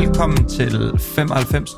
[0.00, 1.70] Velkommen til 95.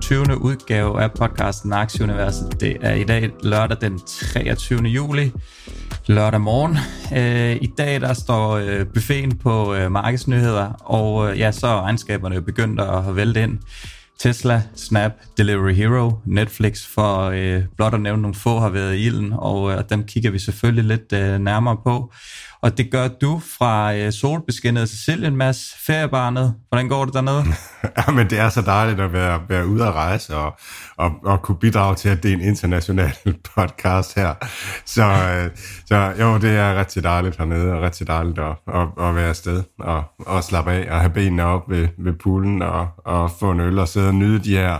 [0.00, 0.42] 20.
[0.42, 2.60] udgave af podcasten Aktieuniverset.
[2.60, 4.82] Det er i dag lørdag den 23.
[4.82, 5.32] juli,
[6.06, 6.76] lørdag morgen.
[7.16, 11.82] Øh, I dag der står øh, buffeten på øh, markedsnyheder, og øh, ja, så er
[11.82, 13.58] regnskaberne begyndt at vælte ind.
[14.18, 19.06] Tesla, Snap, Delivery Hero, Netflix, for øh, blot at nævne nogle få, har været i
[19.06, 22.12] ilden, og øh, dem kigger vi selvfølgelig lidt øh, nærmere på.
[22.62, 26.54] Og det gør du fra øh, solbeskinnet Sicilien, Mads, feriebarnet.
[26.68, 27.44] Hvordan går det dernede?
[27.98, 30.58] ja, men det er så dejligt at være, være ude at rejse og,
[30.96, 33.12] og, og kunne bidrage til, at det er en international
[33.56, 34.34] podcast her.
[34.84, 35.50] Så, øh,
[35.86, 39.62] så jo, det er rigtig dejligt hernede, og rigtig dejligt at, at, at være afsted
[39.78, 43.60] og, og slappe af og have benene op ved, ved poolen og, og få en
[43.60, 44.78] øl og sidde og nyde de her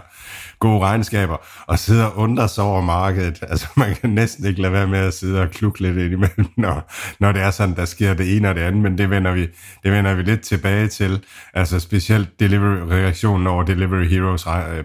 [0.63, 3.39] gode regnskaber, og sidder og undrer sig over markedet.
[3.53, 6.47] Altså, man kan næsten ikke lade være med at sidde og klukke lidt ind imellem,
[6.65, 9.33] når, når det er sådan, der sker det ene og det andet, men det vender
[9.33, 9.41] vi,
[9.83, 11.25] det vender vi lidt tilbage til.
[11.55, 14.85] Altså, specielt delivery-reaktionen over Delivery Heroes øh,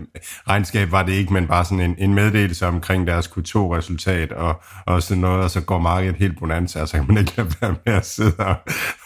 [0.50, 5.04] regnskab var det ikke, men bare sådan en, en meddelelse omkring deres Q2-resultat og, og
[5.04, 7.76] sådan noget, og så går markedet helt bonanza, og så kan man ikke lade være
[7.86, 8.56] med at sidde og,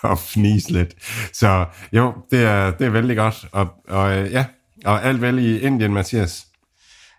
[0.01, 0.93] og fnise lidt.
[1.33, 4.45] Så jo, det er, det er vældig godt, og, og øh, ja,
[4.85, 6.47] og alt vel i Indien, Mathias.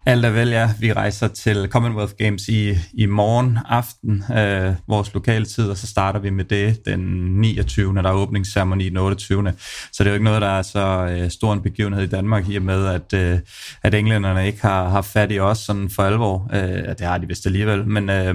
[0.06, 0.70] Alt er vel, ja.
[0.81, 5.86] Vi rejser til Commonwealth Games i, i morgen aften, øh, vores lokale tid, og så
[5.86, 7.00] starter vi med det den
[7.41, 7.94] 29.
[7.94, 9.53] Der er åbningsceremoni den 28.
[9.92, 12.48] Så det er jo ikke noget, der er så øh, stor en begivenhed i Danmark,
[12.48, 13.39] i og med, at, øh,
[13.83, 16.50] at englænderne ikke har haft fat i os sådan for alvor.
[16.55, 17.89] Øh, det har de vist alligevel.
[17.89, 18.34] Men, øh,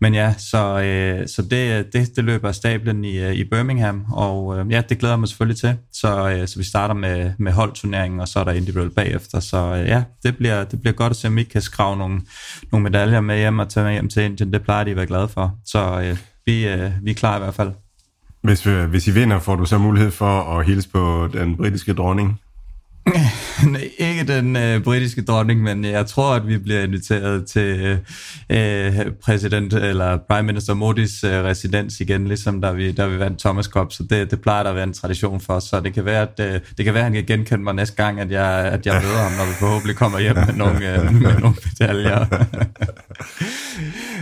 [0.00, 4.04] men ja, så, øh, så det, det, det løber af stablen i, øh, i Birmingham,
[4.12, 5.76] og øh, ja, det glæder jeg mig selvfølgelig til.
[5.92, 9.40] Så, øh, så vi starter med, med holdturneringen, og så er der individual bagefter.
[9.40, 11.96] Så øh, ja, det bliver, det bliver godt godt at se, om I kan skrave
[11.96, 12.20] nogle,
[12.72, 14.52] nogle medaljer med hjem og tage med hjem til Indien.
[14.52, 15.54] Det plejer de at være glade for.
[15.64, 17.72] Så øh, vi, øh, vi er klar i hvert fald.
[18.42, 21.94] Hvis, øh, hvis I vinder, får du så mulighed for at hilse på den britiske
[21.94, 22.40] dronning?
[23.98, 27.98] Ikke den øh, britiske dronning, men jeg tror, at vi bliver inviteret til
[28.50, 33.38] øh, præsident eller prime minister Modis øh, residens igen, ligesom da vi, da vi vandt
[33.38, 35.94] Thomas Cup, så det, det plejer der at være en tradition for os, så det
[35.94, 38.30] kan være, at, øh, det kan være, at han kan genkende mig næste gang, at
[38.30, 41.56] jeg, at jeg møder ham, når vi forhåbentlig kommer hjem med nogle, øh, med nogle
[41.64, 42.26] medaljer.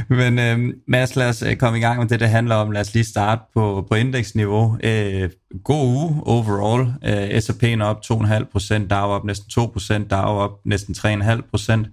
[0.21, 2.71] men øh, Mads, lad os øh, komme i gang med det, det handler om.
[2.71, 4.79] Lad os lige starte på, på indeksniveau.
[4.85, 5.31] Øh,
[5.65, 6.93] god uge overall.
[7.05, 11.87] Øh, S&P'en op 2,5 procent, Dow op næsten 2 procent, Dow op næsten 3,5 procent,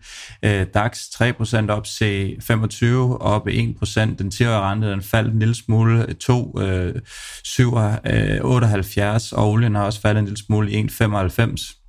[0.45, 2.85] øh, DAX 3 procent op, C25
[3.19, 6.95] op 1 procent, den 10 rente den faldt en lille smule, 2, øh,
[7.43, 11.81] 7, øh, 78, og olien har også faldet en lille smule, 1,95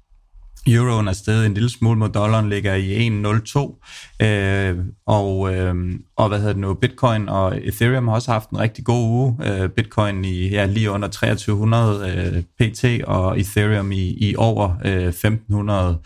[0.66, 3.82] Euroen er steget en lille smule mod dollaren, ligger i 1,02,
[4.22, 5.74] øh, og, øh,
[6.16, 9.36] og hvad hedder det nu, Bitcoin og Ethereum har også haft en rigtig god uge.
[9.44, 15.08] Øh, Bitcoin i ja, lige under 2300 øh, pt, og Ethereum i, i over øh,
[15.08, 15.98] 1500.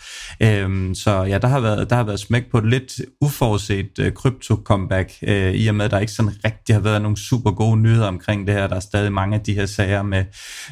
[0.43, 4.12] Øh, så ja, der har været, der har været smæk på et lidt uforudset øh,
[4.12, 7.76] krypto-comeback, øh, i og med, at der ikke sådan rigtig har været nogle super gode
[7.76, 8.66] nyheder omkring det her.
[8.66, 10.25] Der er stadig mange af de her sager med,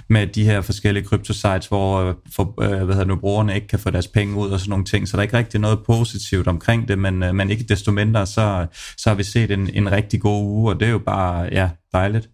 [0.08, 3.78] med de her forskellige kryptosites, hvor øh, for, øh, hvad hedder nu, brugerne ikke kan
[3.78, 6.48] få deres penge ud og sådan nogle ting, så der er ikke rigtig noget positivt
[6.48, 9.70] omkring det, men, øh, Øh, men ikke desto mindre, så, så har vi set en,
[9.74, 12.28] en rigtig god uge, og det er jo bare ja, dejligt.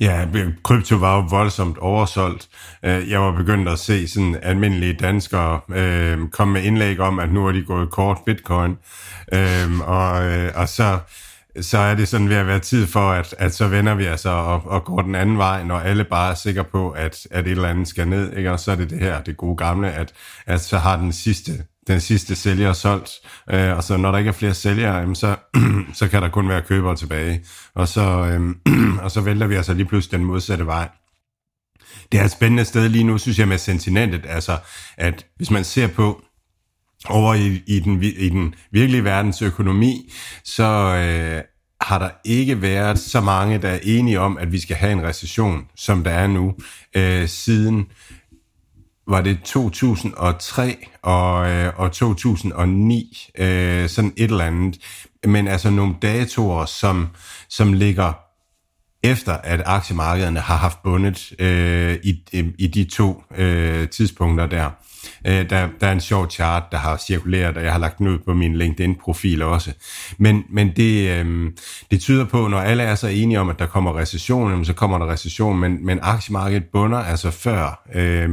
[0.00, 0.26] Ja,
[0.64, 2.48] krypto var jo voldsomt oversolgt.
[2.84, 7.32] Øh, jeg var begyndt at se sådan almindelige danskere øh, komme med indlæg om, at
[7.32, 8.76] nu er de gået kort bitcoin.
[9.32, 10.98] Øh, og, øh, og så
[11.60, 14.30] så er det sådan ved at være tid for, at, at så vender vi altså
[14.30, 17.50] og, og går den anden vej, når alle bare er sikre på, at, at et
[17.50, 18.36] eller andet skal ned.
[18.36, 18.52] Ikke?
[18.52, 20.12] Og så er det det her, det gode gamle, at,
[20.46, 21.52] at så har den sidste,
[21.88, 23.10] den sidste sælger solgt,
[23.50, 25.36] øh, og så når der ikke er flere sælgere, jamen så,
[25.94, 27.44] så kan der kun være købere tilbage.
[27.74, 28.54] Og så, øh,
[29.04, 30.88] og så vælter vi altså lige pludselig den modsatte vej.
[32.12, 34.58] Det er et spændende sted lige nu, synes jeg, med sentimentet, altså
[34.96, 36.22] at hvis man ser på,
[37.08, 40.12] over i, i, den, i den virkelige verdens økonomi,
[40.44, 41.42] så øh,
[41.80, 45.02] har der ikke været så mange, der er enige om, at vi skal have en
[45.02, 46.54] recession, som der er nu,
[46.96, 47.86] øh, siden
[49.08, 54.78] var det 2003 og, øh, og 2009, øh, sådan et eller andet.
[55.26, 57.08] Men altså nogle datoer, som,
[57.48, 58.12] som ligger
[59.02, 62.24] efter at aktiemarkederne har haft bundet øh, i,
[62.58, 64.70] i de to øh, tidspunkter der.
[65.26, 65.68] Øh, der.
[65.80, 68.34] Der er en sjov chart, der har cirkuleret, og jeg har lagt den ud på
[68.34, 69.72] min LinkedIn-profil også.
[70.18, 71.52] Men, men det, øh,
[71.90, 74.98] det tyder på, når alle er så enige om, at der kommer recession, så kommer
[74.98, 77.80] der recession, men, men aktiemarkedet bunder altså før...
[77.94, 78.28] Øh,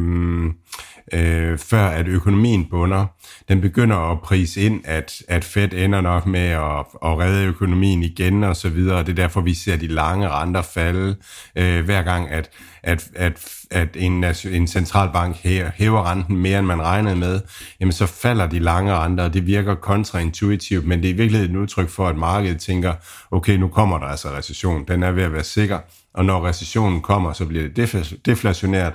[1.14, 3.06] øh, før at økonomien bunder.
[3.50, 8.04] Den begynder at prise ind, at, at Fed ender nok med at, at redde økonomien
[8.04, 9.00] igen og så videre.
[9.00, 11.16] Det er derfor, vi ser de lange renter falde,
[11.56, 12.50] øh, hver gang, at,
[12.84, 15.36] at, at, at en, en centralbank
[15.76, 17.42] hæver renten mere, end man regnede med,
[17.80, 21.56] jamen så falder de lange renter, og det virker kontraintuitivt, men det er i virkeligheden
[21.56, 22.94] et udtryk for, at markedet tænker,
[23.32, 25.80] okay, nu kommer der altså recession, den er ved at være sikker,
[26.14, 28.94] og når recessionen kommer, så bliver det deflationært,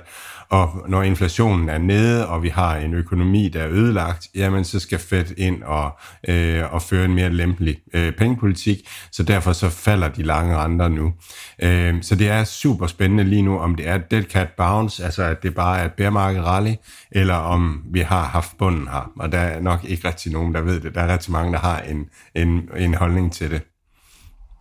[0.51, 4.79] og når inflationen er nede, og vi har en økonomi, der er ødelagt, jamen så
[4.79, 9.69] skal Fed ind og, øh, og føre en mere lempelig øh, pengepolitik, så derfor så
[9.69, 11.13] falder de lange renter nu.
[11.63, 15.23] Øh, så det er super spændende lige nu, om det er dead cat bounce, altså
[15.23, 16.73] at det bare er et bear market rally,
[17.11, 19.11] eller om vi har haft bunden her.
[19.19, 20.95] Og der er nok ikke rigtig nogen, der ved det.
[20.95, 22.05] Der er rigtig mange, der har en,
[22.35, 23.70] en, en holdning til det.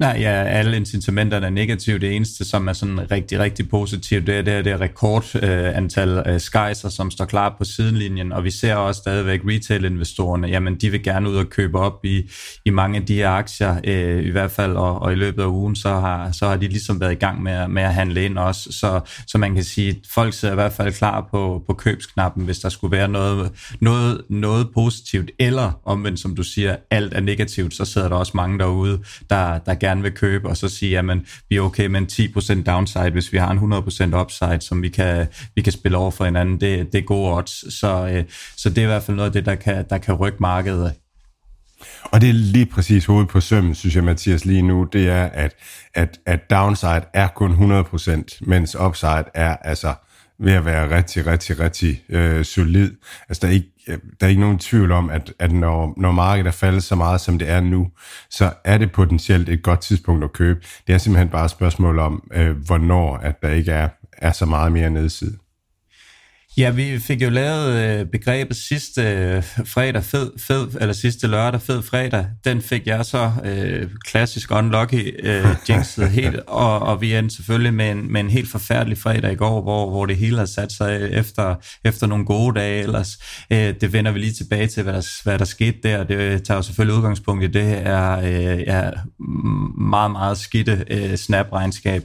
[0.00, 1.99] Nej, ja, alle incitamenterne er negative.
[1.99, 6.41] Det eneste, som er sådan rigtig, rigtig positivt, det er det, det rekordantal øh, øh,
[6.41, 11.02] skejser, som står klar på sidelinjen, og vi ser også stadigvæk retail-investorerne, jamen de vil
[11.02, 12.31] gerne ud og købe op i,
[12.64, 15.47] i mange af de her aktier, øh, i hvert fald, og, og i løbet af
[15.47, 18.38] ugen, så har, så har de ligesom været i gang med, med at handle ind
[18.38, 21.75] også, så, så man kan sige, at folk sidder i hvert fald klar på, på
[21.75, 23.50] købsknappen, hvis der skulle være noget,
[23.81, 28.32] noget, noget positivt, eller omvendt, som du siger, alt er negativt, så sidder der også
[28.35, 28.99] mange derude,
[29.31, 31.05] der, der gerne gerne vil købe, og så sige, at
[31.49, 32.07] vi er okay med en
[32.37, 33.73] 10% downside, hvis vi har en
[34.15, 36.61] 100% upside, som vi kan, vi kan spille over for hinanden.
[36.61, 37.75] Det, det er gode odds.
[37.75, 38.25] Så, øh,
[38.57, 40.95] så det er i hvert fald noget af det, der kan, der kan rykke markedet.
[42.05, 45.25] Og det er lige præcis hovedet på sømmen, synes jeg, Mathias, lige nu, det er,
[45.25, 45.55] at,
[45.95, 49.95] at, at downside er kun 100%, mens upside er altså
[50.39, 52.91] ved at være rigtig, rigtig, rigtig øh, solid.
[53.29, 53.71] Altså, der er, ikke,
[54.21, 57.21] der er ikke nogen tvivl om, at, at når, når markedet er faldet så meget,
[57.21, 57.89] som det er nu,
[58.31, 60.61] så er det potentielt et godt tidspunkt at købe.
[60.87, 64.47] Det er simpelthen bare et spørgsmål om, øh, hvornår at der ikke er, er så
[64.47, 65.39] meget mere nedside.
[66.56, 71.61] Ja, vi fik jo lavet øh, begrebet sidste øh, fredag, fed, fed, eller sidste lørdag,
[71.61, 72.26] fed fredag.
[72.44, 77.75] Den fik jeg så øh, klassisk unlucky øh, jinxet helt, og, og vi endte selvfølgelig
[77.75, 80.73] med en, med en helt forfærdelig fredag i går, hvor, hvor det hele har sat
[80.73, 81.55] sig efter,
[81.85, 83.19] efter nogle gode dage ellers.
[83.50, 86.05] Øh, det vender vi lige tilbage til, hvad der, hvad der skete der.
[86.05, 88.91] Det tager jo selvfølgelig udgangspunkt i det her øh, ja,
[89.79, 92.03] meget, meget skidte øh, snap-regnskab.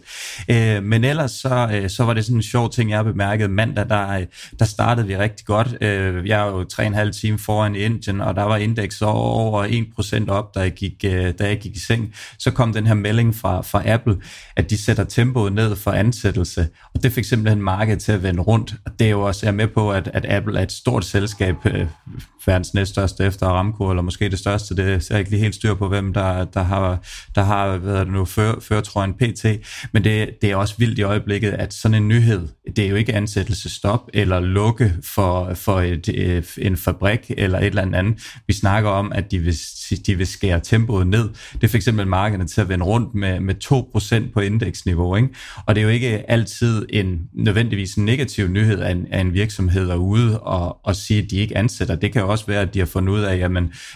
[0.49, 3.89] Øh, men ellers så, øh, så var det sådan en sjov ting, jeg bemærkede mandag,
[3.89, 4.25] der
[4.59, 5.77] der startede vi rigtig godt.
[5.81, 9.01] Øh, jeg er jo tre og en halv time foran Indien, og der var indeks
[9.01, 9.65] over
[10.25, 12.13] 1% op, da jeg, gik, øh, da jeg gik i seng.
[12.39, 14.17] Så kom den her melding fra, fra Apple,
[14.55, 18.41] at de sætter tempoet ned for ansættelse, og det fik simpelthen markedet til at vende
[18.41, 18.75] rundt.
[18.85, 21.05] Og det er jo også, jeg er med på, at, at Apple er et stort
[21.05, 21.87] selskab, øh,
[22.45, 25.73] verdens næststørste efter Aramco, eller måske det største, det er jeg ikke lige helt styr
[25.73, 26.99] på, hvem der, der har,
[27.35, 29.45] der har hvad det nu, før, førtrøjen PT,
[29.91, 32.95] men det, det er også vildt i øjeblikket, at sådan en nyhed, det er jo
[32.95, 38.19] ikke ansættelsestop, eller lukke for, for et, øh, en fabrik eller et eller andet.
[38.47, 39.55] Vi snakker om, at de vil,
[40.07, 41.29] de vil skære tempoet ned.
[41.61, 43.55] Det for eksempel markederne til at vende rundt med, med
[44.27, 45.15] 2% på indeksniveau.
[45.15, 45.29] Ikke?
[45.65, 49.33] Og det er jo ikke altid en nødvendigvis en negativ nyhed, at en, at en
[49.33, 51.95] virksomhed er ude og, og sige, at de ikke ansætter.
[51.95, 53.51] Det kan jo også være, at de har fundet ud af, at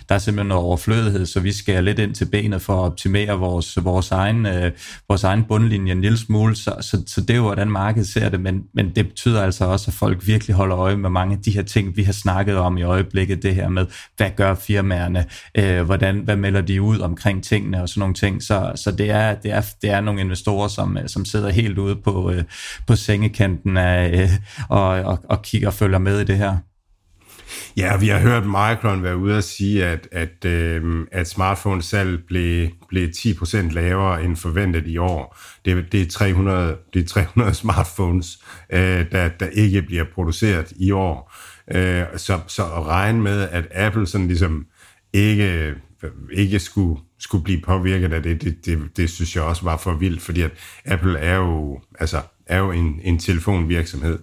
[0.10, 3.40] der er simpelthen noget overflødighed, så vi skærer lidt ind til benet for at optimere
[3.40, 4.72] vores, vores, egen, øh,
[5.08, 6.56] vores egen bundlinje en lille smule.
[6.56, 9.66] Så, så, så det er jo, hvordan markedet ser det, men, men det betyder altså
[9.66, 12.58] også, at folk virkelig holder øje med mange af de her ting, vi har snakket
[12.58, 13.86] om i øjeblikket, det her med,
[14.18, 18.44] hvad gør firmaerne, øh, hvordan, hvad melder de ud omkring tingene og sådan nogle ting.
[18.44, 21.78] Så, så det, er, det, er, det er nogle investorer, som, øh, som sidder helt
[21.78, 22.44] ude på, øh,
[22.88, 24.30] på sengekanten af, øh,
[24.70, 26.58] og, og, og kigger og følger med i det her.
[27.78, 32.70] Ja, vi har hørt Micron være ude at sige, at, at, øh, at smartphone-salg blev,
[32.88, 35.38] blev 10% lavere end forventet i år.
[35.66, 38.40] Det, det, er, 300, det er 300 smartphones,
[38.74, 41.34] øh, der, der ikke bliver produceret i år.
[41.72, 44.66] Øh, så, så at regne med, at Apple sådan ligesom
[45.14, 45.76] ikke,
[46.34, 49.94] ikke skulle, skulle blive påvirket af det, det, det, det synes jeg også var for
[49.94, 50.52] vildt, fordi at
[50.86, 54.20] Apple er jo, altså, er jo en, en telefonvirksomhed.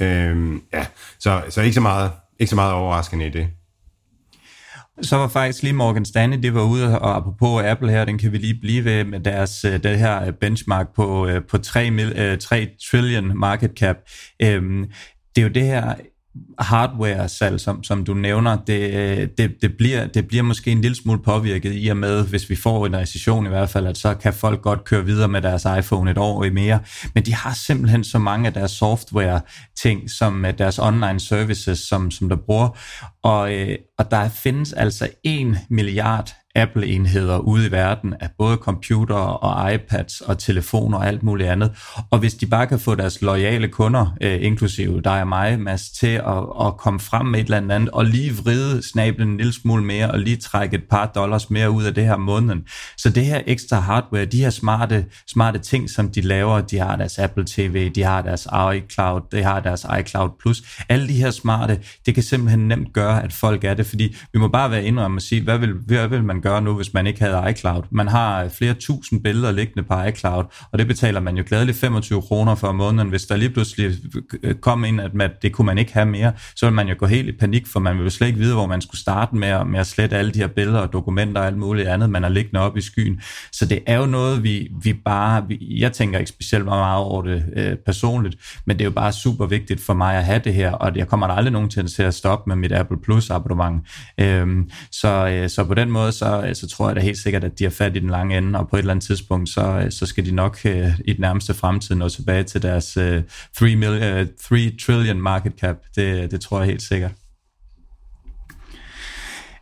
[0.00, 0.86] Øh, ja,
[1.18, 3.48] så, så ikke så meget ikke så meget overraskende i det.
[5.02, 8.32] Så var faktisk lige Morgan Stanley, det var ude, og apropos Apple her, den kan
[8.32, 12.36] vi lige blive ved med deres øh, det her øh, benchmark på, øh, på 3,
[12.36, 13.96] 3 trillion market cap.
[14.42, 14.90] Øhm,
[15.36, 15.94] det er jo det her,
[16.58, 21.22] hardware-salg, som, som du nævner, det, det, det, bliver, det bliver måske en lille smule
[21.22, 24.32] påvirket i og med, hvis vi får en recession i hvert fald, at så kan
[24.32, 26.78] folk godt køre videre med deres iPhone et år i mere.
[27.14, 32.10] Men de har simpelthen så mange af deres software-ting, som øh, deres online services, som,
[32.10, 32.78] som der bruger.
[33.22, 39.14] Og, øh, og der findes altså en milliard Apple-enheder ude i verden af både computer
[39.14, 41.72] og iPads og telefoner og alt muligt andet.
[42.10, 45.90] Og hvis de bare kan få deres lojale kunder, øh, inklusive dig og mig, Mads,
[45.90, 49.52] til at, at komme frem med et eller andet og lige vride snablen en lille
[49.52, 52.64] smule mere og lige trække et par dollars mere ud af det her måneden.
[52.96, 56.96] Så det her ekstra hardware, de her smarte, smarte ting, som de laver, de har
[56.96, 61.30] deres Apple TV, de har deres iCloud, de har deres iCloud Plus, alle de her
[61.30, 64.84] smarte, det kan simpelthen nemt gøre, at folk er det, fordi vi må bare være
[64.84, 67.82] indrømme og sige, hvad vil, hvad vil man gøre nu, hvis man ikke havde iCloud.
[67.90, 71.78] Man har øh, flere tusind billeder liggende på iCloud, og det betaler man jo gladeligt
[71.78, 73.08] 25 kroner for om måneden.
[73.08, 73.92] Hvis der lige pludselig
[74.42, 77.06] øh, kom ind, at det kunne man ikke have mere, så ville man jo gå
[77.06, 79.64] helt i panik, for man ville jo slet ikke vide, hvor man skulle starte med,
[79.64, 82.30] med at slette alle de her billeder og dokumenter og alt muligt andet, man har
[82.30, 83.20] liggende op i skyen.
[83.52, 87.22] Så det er jo noget, vi, vi bare, vi, jeg tænker ikke specielt meget over
[87.22, 88.36] det øh, personligt,
[88.66, 91.08] men det er jo bare super vigtigt for mig at have det her, og jeg
[91.08, 93.86] kommer aldrig nogen til at stoppe med mit Apple Plus abonnement.
[94.20, 97.58] Øhm, så, øh, så på den måde, så, så tror jeg da helt sikkert, at
[97.58, 99.92] de har fat i den lange ende, og på et eller andet tidspunkt, så, øh,
[99.92, 103.24] så skal de nok øh, i den nærmeste fremtid nå tilbage til deres 3,
[103.60, 105.76] million, 3 trillion market cap.
[105.96, 107.12] Det, øh, det tror jeg helt sikkert.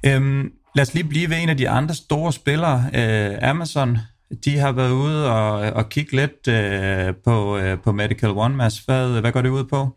[0.06, 3.98] Øhm, lad os lige blive ved en af de andre store spillere, øh, Amazon.
[4.44, 8.56] De har været ude og, øh, og kigge lidt øh, på, øh, på Medical One,
[8.56, 8.78] Mads.
[8.78, 9.96] Hvad, hvad går det ud på?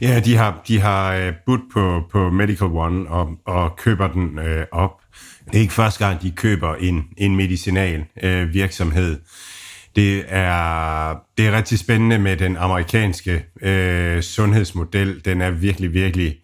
[0.00, 4.66] Ja, de har, de har budt på, på Medical One og, og køber den øh,
[4.72, 5.00] op.
[5.46, 9.20] Det er ikke første gang, de køber en, en medicinal øh, virksomhed.
[9.96, 15.24] Det er, det er rigtig spændende med den amerikanske øh, sundhedsmodel.
[15.24, 16.36] Den er virkelig, virkelig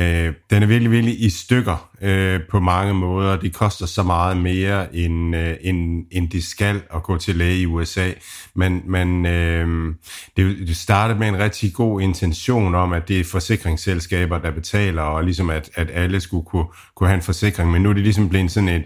[0.00, 3.36] Øh, den er virkelig, virkelig i stykker øh, på mange måder.
[3.36, 7.60] Det koster så meget mere, end, øh, end, end det skal at gå til læge
[7.60, 8.10] i USA.
[8.54, 9.94] Men, men øh,
[10.36, 15.02] det, det startede med en rigtig god intention om, at det er forsikringsselskaber, der betaler,
[15.02, 17.70] og ligesom at, at alle skulle kunne, kunne have en forsikring.
[17.70, 18.84] Men nu er det ligesom blevet sådan et,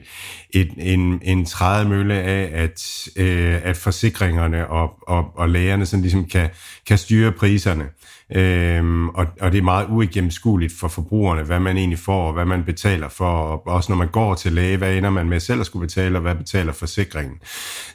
[0.50, 6.24] et, en, en trædemølle af, at, øh, at forsikringerne og, og, og lægerne sådan ligesom
[6.24, 6.50] kan,
[6.86, 7.84] kan styre priserne.
[8.34, 12.44] Øh, og, og det er meget uigennemskueligt for forbrugerne, hvad man egentlig får, og hvad
[12.44, 15.60] man betaler for, og også når man går til læge, hvad ender man med selv
[15.60, 17.36] at skulle betale, og hvad betaler forsikringen.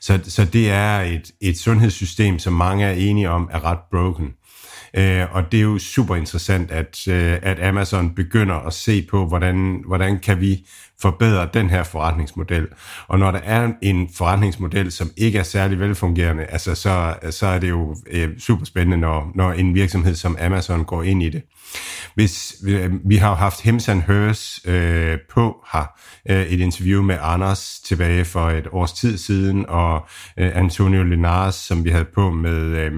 [0.01, 4.33] Så, så det er et, et sundhedssystem, som mange er enige om, er ret broken.
[4.97, 9.27] Øh, og det er jo super interessant, at, øh, at Amazon begynder at se på,
[9.27, 10.65] hvordan, hvordan kan vi
[11.01, 12.67] forbedre den her forretningsmodel.
[13.07, 17.59] Og når der er en forretningsmodel, som ikke er særlig velfungerende, altså så, så er
[17.59, 21.43] det jo øh, super spændende, når, når en virksomhed som Amazon går ind i det.
[22.15, 25.85] Hvis vi, øh, vi har haft Hemsan Hers øh, på her,
[26.29, 30.07] øh, et interview med Anders tilbage for et års tid siden, og
[30.37, 32.53] øh, Antonio Linares, som vi havde på med...
[32.53, 32.91] Øh,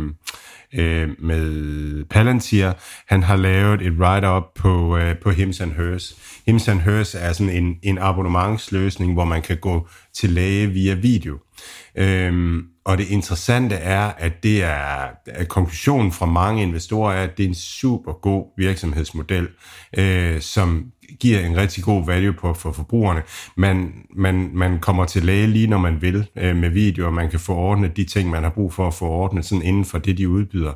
[0.77, 2.72] øh, med Palantir.
[3.08, 6.15] Han har lavet et write-up på, øh, på Hims and Hers.
[6.46, 10.94] Hims and Hers er sådan en, en abonnementsløsning, hvor man kan gå til læge via
[10.94, 11.38] video.
[11.98, 17.38] Øhm, og det interessante er, at det er at konklusionen fra mange investorer er, at
[17.38, 19.48] det er en super god virksomhedsmodel,
[19.98, 23.22] øh, som giver en rigtig god value på for forbrugerne.
[23.58, 27.40] Man, man, man kommer til læge lige når man vil øh, med videoer, man kan
[27.40, 30.18] få ordnet de ting, man har brug for at få ordnet sådan inden for det,
[30.18, 30.74] de udbyder.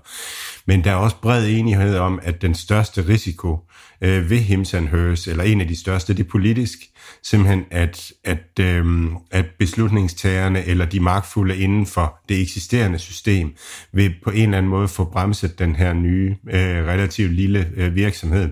[0.66, 3.58] Men der er også bred enighed om, at den største risiko
[4.02, 6.80] øh, ved Hims and Hers, eller en af de største, det er politisk.
[7.24, 8.86] Simpelthen, at, at, øh,
[9.32, 13.54] at beslutningstagerne eller de magtfulde inden for det eksisterende system
[13.94, 17.96] vil på en eller anden måde få bremset den her nye, øh, relativt lille øh,
[17.96, 18.50] virksomhed.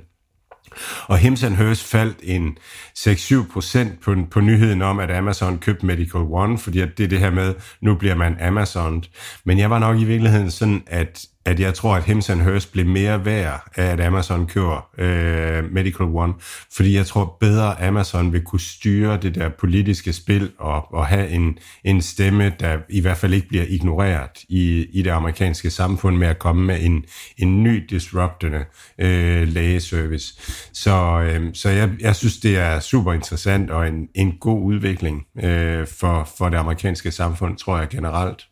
[1.05, 2.57] Og Hims Hers faldt en
[2.99, 7.07] 6-7 procent på, på nyheden om, at Amazon købte Medical One, fordi at det er
[7.07, 9.03] det her med, nu bliver man Amazon.
[9.45, 12.85] Men jeg var nok i virkeligheden sådan, at at jeg tror, at Hims Hers blev
[12.85, 16.33] mere værd af, at Amazon kører øh, Medical One,
[16.75, 21.29] fordi jeg tror bedre, Amazon vil kunne styre det der politiske spil og, og have
[21.29, 26.17] en, en stemme, der i hvert fald ikke bliver ignoreret i, i det amerikanske samfund
[26.17, 27.05] med at komme med en,
[27.37, 28.65] en ny disruptende
[28.99, 30.33] øh, lægeservice.
[30.73, 35.25] Så, øh, så jeg, jeg synes, det er super interessant og en, en god udvikling
[35.43, 38.47] øh, for, for det amerikanske samfund, tror jeg generelt.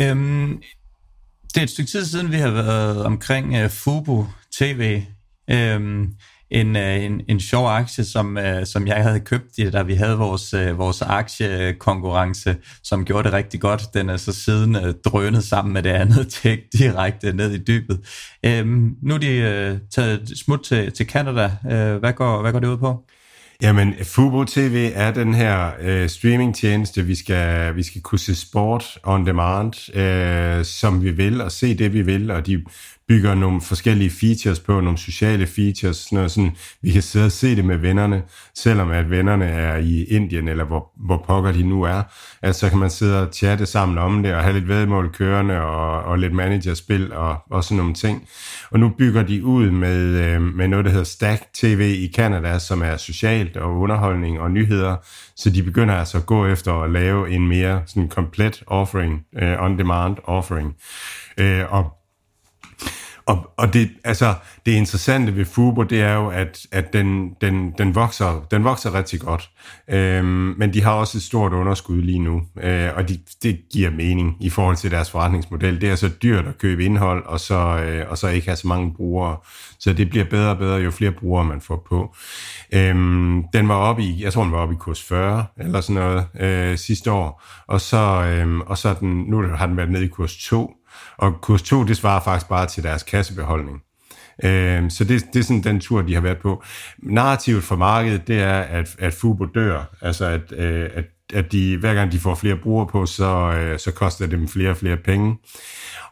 [0.00, 0.62] Øhm,
[1.56, 4.24] det er et stykke tid siden, vi har været omkring uh, Fubo
[4.58, 5.02] TV.
[5.50, 6.12] Øhm,
[6.50, 10.16] en, øh, en, en sjov aktie, som, øh, som jeg havde købt, da vi havde
[10.16, 13.94] vores, vores aktiekonkurrence, som gjorde det rigtig godt.
[13.94, 18.00] Den er så siden drønet sammen med det andet tech direkte ned i dybet.
[18.44, 21.50] Øhm, nu er de taget smut til, til Canada.
[21.98, 23.04] hvad, går, hvad går det ud på?
[23.62, 28.98] Jamen, Fubo TV er den her øh, streamingtjeneste, vi skal, vi skal kunne se sport
[29.02, 32.64] on demand, øh, som vi vil, og se det, vi vil, og de
[33.08, 37.32] bygger nogle forskellige features på, nogle sociale features, sådan noget sådan, vi kan sidde og
[37.32, 38.22] se det med vennerne,
[38.54, 42.02] selvom at vennerne er i Indien, eller hvor, hvor pokker de nu er,
[42.42, 45.62] altså så kan man sidde og chatte sammen om det, og have lidt vedmål kørende,
[45.62, 48.28] og, og lidt managerspil, og, og sådan nogle ting.
[48.70, 52.58] Og nu bygger de ud med, øh, med noget, der hedder Stack TV i Canada,
[52.58, 54.96] som er socialt og underholdning og nyheder,
[55.36, 59.62] så de begynder altså at gå efter at lave en mere sådan komplet offering, øh,
[59.62, 60.76] on-demand offering.
[61.38, 61.95] Øh, og
[63.26, 64.34] og, og det, altså,
[64.66, 68.94] det interessante ved Fubo, det er jo, at, at den, den, den, vokser, den vokser
[68.94, 69.50] rigtig godt.
[69.90, 73.90] Øhm, men de har også et stort underskud lige nu, øh, og de, det giver
[73.90, 75.80] mening i forhold til deres forretningsmodel.
[75.80, 78.68] Det er så dyrt at købe indhold, og så, øh, og så ikke have så
[78.68, 79.36] mange brugere.
[79.78, 82.14] Så det bliver bedre og bedre, jo flere brugere man får på.
[82.74, 86.02] Øhm, den var oppe i, jeg tror den var oppe i kurs 40, eller sådan
[86.02, 87.42] noget, øh, sidste år.
[87.66, 90.72] Og så, øh, og så den, nu har den været nede i kurs 2,
[91.16, 93.82] og kurs 2, det svarer faktisk bare til deres kassebeholdning.
[94.44, 96.62] Øh, så det, det er sådan den tur, de har været på.
[96.98, 99.96] Narrativet for markedet, det er, at, at Fubo dør.
[100.02, 103.78] Altså, at, øh, at, at de, hver gang de får flere brugere på, så, øh,
[103.78, 105.36] så koster det dem flere og flere penge.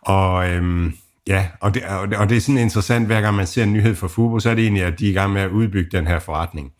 [0.02, 0.50] Og...
[0.50, 0.92] Øh,
[1.26, 1.84] Ja, og det,
[2.16, 4.54] og det er sådan interessant, hver gang man ser en nyhed fra Fubo, så er
[4.54, 6.72] det egentlig, at de er i gang med at udbygge den her forretning.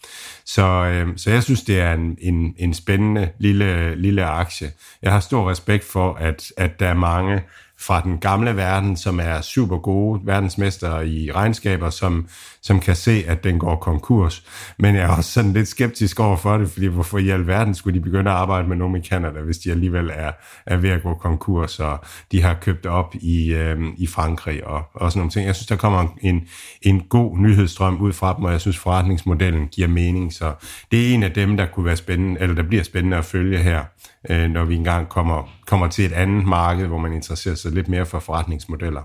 [0.45, 4.71] Så, øh, så jeg synes, det er en, en, en spændende lille, lille aktie.
[5.03, 7.43] Jeg har stor respekt for, at, at der er mange
[7.87, 12.29] fra den gamle verden, som er super gode verdensmester i regnskaber, som,
[12.63, 14.45] som kan se, at den går konkurs.
[14.79, 17.99] Men jeg er også sådan lidt skeptisk over for det, fordi hvorfor i alverden skulle
[17.99, 20.33] de begynde at arbejde med nogen i Canada, hvis de alligevel er,
[20.67, 21.99] er ved at gå konkurs, og
[22.33, 25.47] de har købt op i, øh, i Frankrig og, og sådan nogle ting.
[25.47, 26.49] Jeg synes, der kommer en,
[26.83, 30.33] en god nyhedsstrøm ud fra dem, og jeg synes, forretningsmodellen giver mening.
[30.33, 30.53] Så
[30.91, 33.59] det er en af dem, der kunne være spændende, eller der bliver spændende at følge
[33.59, 33.85] her
[34.31, 37.89] øh, når vi engang kommer, kommer til et andet marked, hvor man interesserer sig lidt
[37.89, 39.03] mere for forretningsmodeller.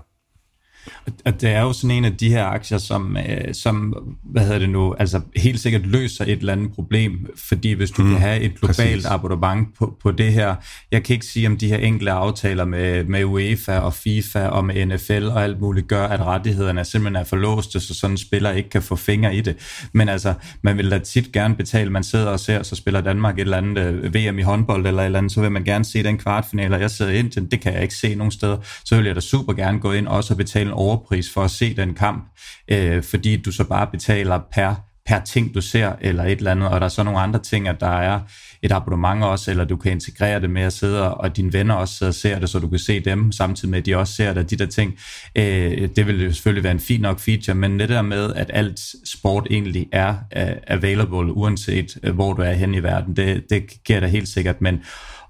[1.24, 4.58] Og det er jo sådan en af de her aktier, som, øh, som hvad hedder
[4.58, 8.20] det nu, altså helt sikkert løser et eller andet problem, fordi hvis du mm, kan
[8.20, 9.04] have et globalt præcis.
[9.04, 10.54] abonnement på, på det her,
[10.92, 14.64] jeg kan ikke sige, om de her enkelte aftaler med, med UEFA og FIFA og
[14.64, 18.50] med NFL og alt muligt gør, at rettighederne simpelthen er forlåste, så sådan en spiller
[18.50, 19.56] ikke kan få fingre i det.
[19.92, 23.38] Men altså, man vil da tit gerne betale, man sidder og ser, så spiller Danmark
[23.38, 25.84] et eller andet øh, VM i håndbold eller et eller andet, så vil man gerne
[25.84, 28.96] se den kvartfinale, og jeg sidder ind det kan jeg ikke se nogen steder, så
[28.96, 31.76] vil jeg da super gerne gå ind også og betale en overpris for at se
[31.76, 32.24] den kamp,
[32.68, 34.74] øh, fordi du så bare betaler per,
[35.06, 37.68] per ting, du ser, eller et eller andet, og der er så nogle andre ting,
[37.68, 38.20] at der er
[38.62, 41.94] et abonnement også, eller du kan integrere det med at sidde, og dine venner også
[41.94, 44.34] sidder og ser det, så du kan se dem, samtidig med, at de også ser
[44.34, 44.98] det, de der ting.
[45.36, 48.50] Øh, det vil jo selvfølgelig være en fin nok feature, men det der med, at
[48.54, 53.50] alt sport egentlig er uh, available, uanset uh, hvor du er hen i verden, det,
[53.50, 54.80] det giver da helt sikkert, men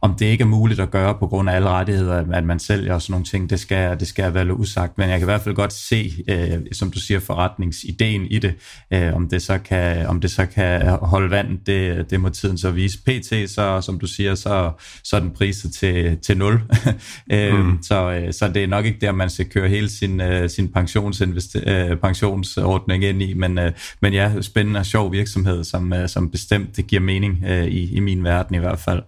[0.03, 2.95] om det ikke er muligt at gøre på grund af alle rettigheder, at man sælger
[2.95, 5.41] og sådan nogle ting, det skal, det skal være usagt, men jeg kan i hvert
[5.41, 8.55] fald godt se, øh, som du siger, forretningsideen i det.
[8.91, 12.59] Øh, om, det så kan, om det så kan holde vand, det, det må tiden
[12.59, 12.99] så vise.
[12.99, 14.73] PT, så som du siger, så,
[15.05, 16.61] så er den priset til, til 0.
[17.33, 17.83] øh, mm.
[17.83, 20.73] så, øh, så det er nok ikke der, man skal køre hele sin, øh, sin
[20.77, 23.59] pensionsinvest- øh, pensionsordning ind i, men,
[24.01, 28.25] men ja, spændende og sjov virksomhed, som, som bestemt det giver mening i, i min
[28.25, 29.03] verden i hvert fald.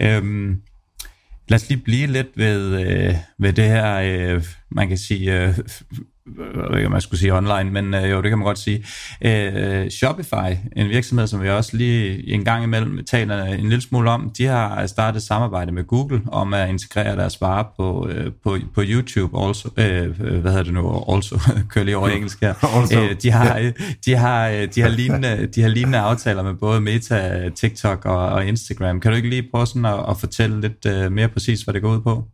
[0.00, 0.62] Øh, Øhm,
[1.48, 5.58] lad os lige blive lidt ved, øh, ved det her, øh, man kan sige, øh,
[6.26, 8.58] jeg ved ikke, om jeg skulle sige online, men øh, jo, det kan man godt
[8.58, 8.84] sige.
[9.24, 14.10] Øh, Shopify, en virksomhed, som vi også lige en gang imellem taler en lille smule
[14.10, 18.56] om, de har startet samarbejde med Google om at integrere deres varer på, øh, på,
[18.74, 19.68] på YouTube også.
[19.76, 21.04] Øh, hvad hedder det nu?
[21.08, 22.54] Also, kører lige over engelsk her.
[22.92, 23.72] Øh, de, har,
[24.04, 28.46] de, har, de, har lignende, de har lignende aftaler med både Meta, TikTok og, og
[28.46, 29.00] Instagram.
[29.00, 31.82] Kan du ikke lige prøve sådan at, at fortælle lidt øh, mere præcis, hvad det
[31.82, 32.24] går ud på?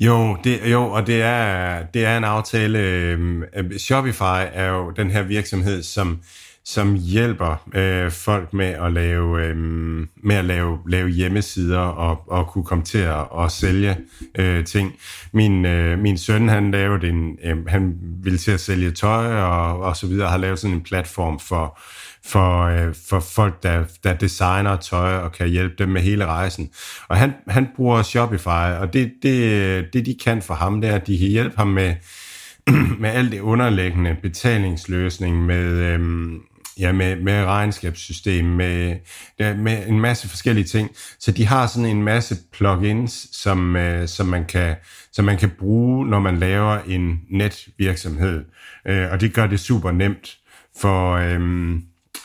[0.00, 2.78] Jo, det, jo og det er, det er en aftale.
[2.78, 6.18] Øhm, øh, Shopify er jo den her virksomhed, som,
[6.64, 9.56] som hjælper øh, folk med at lave øh,
[10.24, 13.96] med at lave, lave hjemmesider og, og kunne komme til at at sælge
[14.38, 14.92] øh, ting.
[15.32, 19.80] Min, øh, min søn han lavede en øh, han ville til at sælge tøj og,
[19.80, 21.78] og så videre har lavet sådan en platform for
[22.24, 26.70] for, øh, for folk, der, der designer tøj og kan hjælpe dem med hele rejsen.
[27.08, 30.94] Og han, han bruger Shopify, og det, det, det de kan for ham, det er,
[30.94, 31.94] at de kan hjælpe ham med,
[33.00, 36.00] med alt det underliggende betalingsløsning, med, øh,
[36.78, 38.96] ja, med, med regnskabssystem, med,
[39.38, 40.90] med en masse forskellige ting.
[41.18, 44.76] Så de har sådan en masse plugins, som, øh, som, man, kan,
[45.12, 48.44] som man kan bruge, når man laver en netvirksomhed.
[48.86, 50.38] Øh, og det gør det super nemt
[50.80, 51.12] for...
[51.12, 51.82] Øh,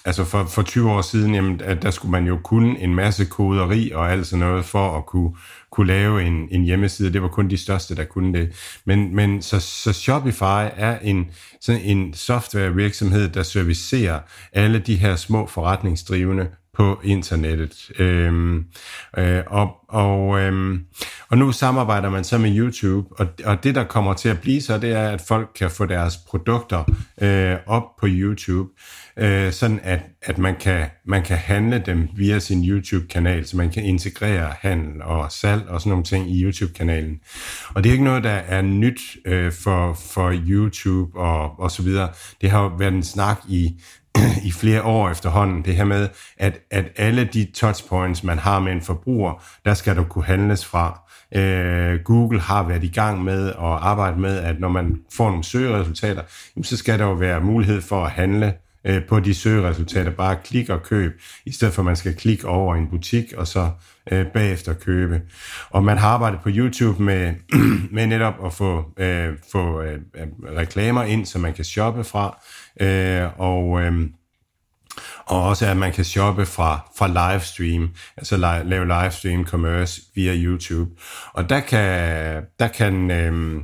[0.08, 3.26] altså for, for 20 år siden, jamen, at der skulle man jo kunne en masse
[3.26, 5.32] koderi og alt sådan noget for at kunne,
[5.72, 7.14] kunne lave en, en hjemmeside.
[7.14, 8.80] Det var kun de største, der kunne det.
[8.86, 14.20] Men, men så, så Shopify er en, sådan en softwarevirksomhed, der servicerer
[14.54, 17.92] alle de her små forretningsdrivende på internettet.
[18.00, 18.66] Øhm,
[19.18, 20.80] øh, og, og, øhm,
[21.30, 24.62] og nu samarbejder man så med YouTube, og, og det der kommer til at blive
[24.62, 26.84] så, det er, at folk kan få deres produkter
[27.22, 28.70] øh, op på YouTube
[29.18, 33.70] øh, sådan at, at man, kan, man kan handle dem via sin YouTube-kanal, så man
[33.70, 37.20] kan integrere handel og salg og sådan nogle ting i YouTube-kanalen.
[37.74, 41.84] Og det er ikke noget, der er nyt øh, for, for YouTube og, og så
[41.84, 42.10] videre.
[42.42, 43.82] Det har jo været en snak i,
[44.44, 48.72] i flere år efterhånden, det her med, at, at alle de touchpoints, man har med
[48.72, 51.02] en forbruger, der skal du kunne handles fra.
[51.36, 55.44] Øh, Google har været i gang med at arbejde med, at når man får nogle
[55.44, 56.22] søgeresultater,
[56.64, 58.54] så skal der jo være mulighed for at handle
[58.86, 60.12] øh, på de søgeresultater.
[60.12, 63.48] Bare klik og køb, i stedet for at man skal klikke over en butik og
[63.48, 63.70] så
[64.12, 65.22] øh, bagefter købe.
[65.70, 67.34] Og man har arbejdet på YouTube med,
[67.96, 70.00] med netop at få, øh, få øh,
[70.58, 72.38] reklamer ind, så man kan shoppe fra.
[72.80, 73.82] Øh, og...
[73.82, 74.10] Øh,
[75.26, 80.92] og også at man kan shoppe fra, fra livestream, altså lave livestream commerce via YouTube.
[81.34, 83.62] Og der kan, der kan øh,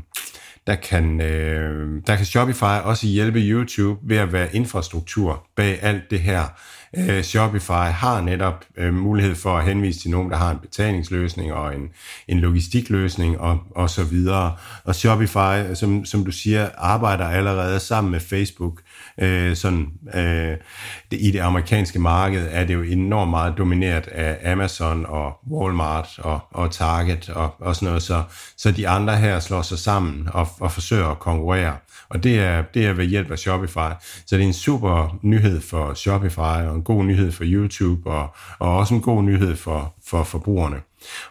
[0.67, 6.11] der kan, øh, der kan Shopify også hjælpe YouTube ved at være infrastruktur bag alt
[6.11, 6.43] det her.
[6.97, 11.53] Øh, Shopify har netop øh, mulighed for at henvise til nogen, der har en betalingsløsning
[11.53, 11.89] og en,
[12.27, 14.55] en logistikløsning og, og så videre.
[14.83, 18.81] Og Shopify, som, som du siger, arbejder allerede sammen med Facebook
[19.21, 20.57] Øh, sådan, øh,
[21.11, 26.19] det, I det amerikanske marked er det jo enormt meget domineret af Amazon og Walmart
[26.19, 28.23] og, og Target og, og sådan noget, så,
[28.57, 31.77] så de andre her slår sig sammen og, og forsøger at konkurrere.
[32.09, 33.91] Og det er, det er ved hjælp af Shopify.
[34.25, 38.35] Så det er en super nyhed for Shopify, og en god nyhed for YouTube, og,
[38.59, 40.77] og også en god nyhed for, for forbrugerne.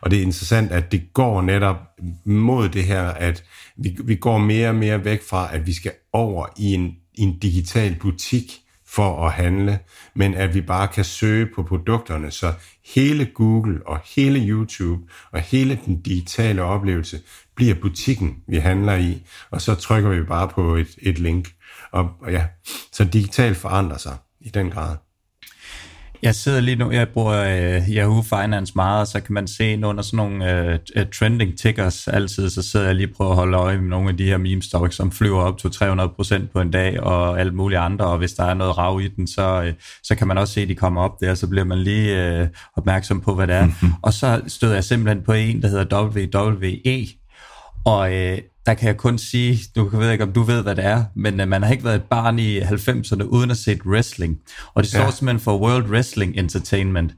[0.01, 1.77] Og det er interessant, at det går netop
[2.25, 3.45] mod det her, at
[3.77, 7.39] vi, vi går mere og mere væk fra, at vi skal over i en en
[7.39, 9.79] digital butik for at handle,
[10.15, 12.53] men at vi bare kan søge på produkterne, så
[12.95, 17.21] hele Google og hele YouTube og hele den digitale oplevelse
[17.55, 21.55] bliver butikken, vi handler i, og så trykker vi bare på et, et link.
[21.93, 22.47] Og, og ja,
[22.93, 24.97] så digitalt forandrer sig i den grad.
[26.23, 29.81] Jeg sidder lige nu, jeg bruger uh, Yahoo Finance meget, og så kan man se
[29.85, 33.57] under sådan nogle uh, trending tickers altid, så sidder jeg lige og prøver at holde
[33.57, 36.71] øje med nogle af de her meme stocks, som flyver op til 300% på en
[36.71, 39.69] dag, og alt muligt andre, og hvis der er noget rav i den, så, uh,
[40.03, 42.49] så kan man også se, at de kommer op der, så bliver man lige uh,
[42.77, 43.69] opmærksom på, hvad det er.
[44.03, 47.07] og så støder jeg simpelthen på en, der hedder WWE,
[47.85, 50.85] og øh, der kan jeg kun sige, du ved ikke, om du ved, hvad det
[50.85, 54.39] er, men uh, man har ikke været et barn i 90'erne uden at se wrestling.
[54.75, 55.11] Og det står ja.
[55.11, 57.13] simpelthen for World Wrestling Entertainment.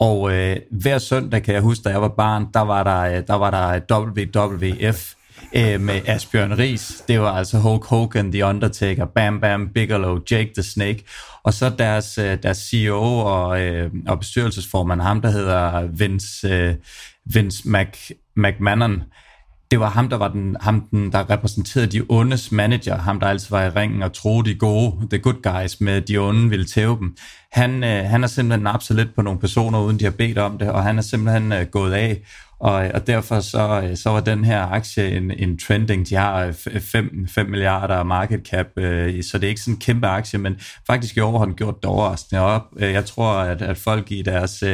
[0.00, 3.26] Og øh, hver søndag, kan jeg huske, da jeg var barn, der var der, øh,
[3.26, 5.14] der, var der WWF
[5.56, 7.02] øh, med Asbjørn Ries.
[7.08, 11.04] Det var altså Hulk Hogan, The Undertaker, Bam Bam Bigelow, Jake the Snake.
[11.42, 16.74] Og så deres, øh, deres CEO og, øh, og bestyrelsesformand, ham der hedder Vince, øh,
[17.34, 19.02] Vince Mc, McMahon
[19.70, 23.26] det var ham, der var den, ham, den, der repræsenterede de ondes manager, ham, der
[23.26, 26.64] altid var i ringen og troede de gode, the good guys, med de onde ville
[26.64, 27.16] tæve dem.
[27.52, 30.58] Han, øh, han har simpelthen napset lidt på nogle personer, uden de har bedt om
[30.58, 32.22] det, og han er simpelthen øh, gået af
[32.60, 36.08] og, og derfor så, øh, så var den her aktie en, en trending.
[36.08, 39.80] De har øh, 5, 5 milliarder market cap, øh, så det er ikke sådan en
[39.80, 42.62] kæmpe aktie, men faktisk i år har den gjort det overraskende op.
[42.76, 44.64] Øh, jeg tror, at, at folk i deres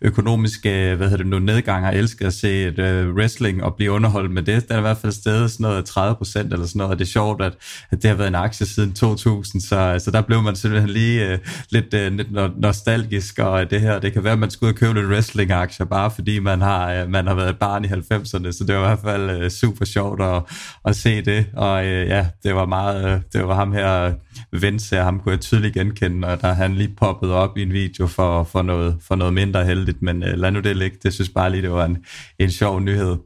[0.00, 2.78] økonomiske hvad hedder det nu, nedgang har elsket at se et
[3.16, 4.68] wrestling og blive underholdt med det.
[4.68, 7.04] Den er i hvert fald stedet sådan noget 30 procent eller sådan noget, og det
[7.04, 7.52] er sjovt, at,
[7.90, 11.38] at det har været en aktie siden 2000, så, så der blev man simpelthen lige
[11.70, 15.86] lidt, lidt nostalgisk, og det her, det kan være, at man skulle købe lidt wrestling-aktier,
[15.86, 18.98] bare fordi man har, man har været barn i 90'erne, så det var i hvert
[19.04, 20.42] fald øh, super sjovt at,
[20.84, 24.12] at se det, og øh, ja, det var meget, øh, det var ham her,
[24.52, 27.72] Vince her, ham kunne jeg tydeligt genkende, og der han lige poppet op i en
[27.72, 31.14] video for, for, noget, for noget mindre heldigt, men øh, lad nu det ligge, det
[31.14, 31.98] synes bare lige, det var en,
[32.38, 33.16] en sjov nyhed.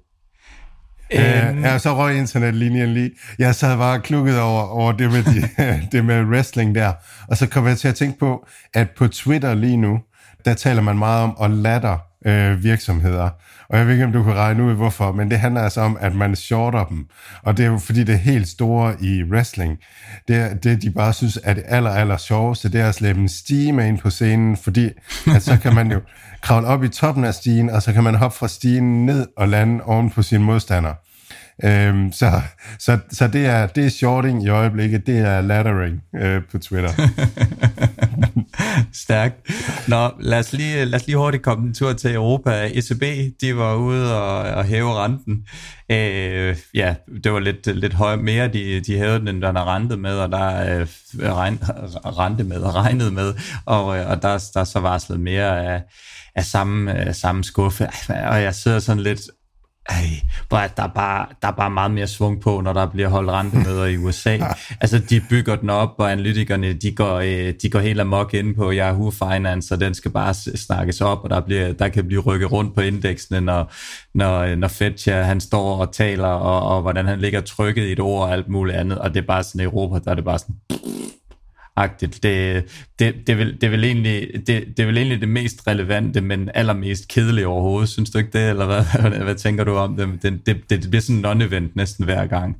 [1.14, 3.10] Uh, ja, så røg internetlinjen lige.
[3.38, 5.48] Jeg sad bare klukket over, over det, med de,
[5.92, 6.92] det med wrestling der.
[7.28, 9.98] Og så kom jeg til at tænke på, at på Twitter lige nu,
[10.44, 13.30] der taler man meget om at latter øh, virksomheder.
[13.68, 15.96] Og jeg ved ikke, om du kan regne ud, hvorfor, men det handler altså om,
[16.00, 17.06] at man shorter dem.
[17.42, 19.78] Og det er jo fordi, det er helt store i wrestling.
[20.28, 23.28] Det, det de bare synes er det aller, aller sjoveste, det er at slæbe en
[23.28, 24.90] stige med ind på scenen, fordi
[25.34, 26.00] at så kan man jo
[26.40, 29.48] kravle op i toppen af stigen, og så kan man hoppe fra stigen ned og
[29.48, 30.94] lande oven på sin modstander.
[31.64, 32.40] Øhm, så
[32.78, 36.90] så, så det, er, det er shorting i øjeblikket, det er laddering øh, på Twitter.
[39.04, 39.34] Stærkt.
[39.88, 42.70] Nå, lad os, lige, lad os lige hurtigt komme en tur til Europa.
[42.74, 43.02] ECB,
[43.40, 45.46] de var ude og, og hæve renten.
[45.90, 49.74] Øh, ja, det var lidt, lidt højere mere, de, de hævede den, end der er
[49.74, 51.58] rentet med, og der er øh, regn,
[52.18, 53.34] rente med og regnet med,
[53.66, 55.82] og, øh, og der, der er så varslet mere af,
[56.34, 57.88] af samme, øh, samme skuffe.
[58.08, 59.20] Og jeg sidder sådan lidt,
[59.90, 63.30] ej, der er, bare, der er bare meget mere svung på, når der bliver holdt
[63.30, 64.38] rentemøder i USA.
[64.80, 68.54] Altså, de bygger den op, og analytikerne, de går, øh, de går helt amok ind
[68.54, 72.20] på Yahoo Finance, og den skal bare snakkes op, og der, bliver, der kan blive
[72.20, 73.72] rykket rundt på indeksene, når,
[74.14, 78.00] når, når Fetcher, han står og taler, og, og hvordan han ligger trykket i et
[78.00, 80.24] ord og alt muligt andet, og det er bare sådan i Europa, der er det
[80.24, 80.56] bare sådan
[81.76, 82.22] agtigt.
[82.22, 82.64] Det,
[82.98, 87.08] det, det, vil, det, vil egentlig, det, det vil egentlig det mest relevante, men allermest
[87.08, 87.88] kedelige overhovedet.
[87.88, 90.22] Synes du ikke det, eller hvad, hvad tænker du om det?
[90.22, 92.56] Det, det, det bliver sådan en non-event næsten hver gang.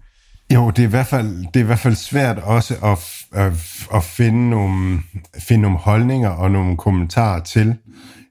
[0.54, 2.98] Jo, det er i hvert fald, det er i hvert fald svært også at,
[3.40, 3.52] at,
[3.94, 5.00] at finde, nogle,
[5.48, 7.76] finde nogle holdninger og nogle kommentarer til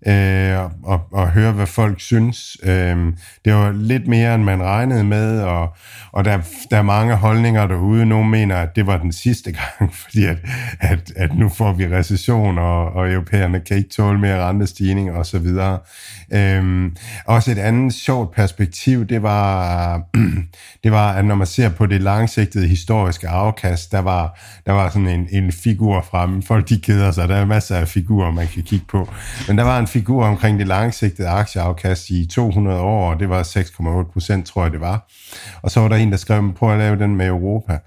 [0.07, 2.57] øh, og, og høre, hvad folk synes.
[2.63, 2.97] Øh,
[3.45, 5.75] det var lidt mere, end man regnede med, og,
[6.11, 6.39] og der,
[6.71, 8.05] der er mange holdninger derude.
[8.05, 10.37] Nogle mener, at det var den sidste gang, fordi at,
[10.79, 15.25] at, at nu får vi recession, og, og europæerne kan ikke tåle mere rentestigning og
[15.25, 15.79] så videre.
[16.33, 16.91] Øh,
[17.25, 20.01] også et andet sjovt perspektiv, det var,
[20.83, 24.89] det var, at når man ser på det langsigtede historiske afkast, der var, der var
[24.89, 26.43] sådan en, en figur fremme.
[26.43, 29.09] Folk de keder sig, der er masser af figurer, man kan kigge på.
[29.47, 33.43] Men der var en figur omkring det langsigtede aktieafkast i 200 år, og det var
[33.43, 35.07] 6,8 procent, tror jeg det var.
[35.61, 37.79] Og så var der en, der skrev, prøv at lave den med Europa.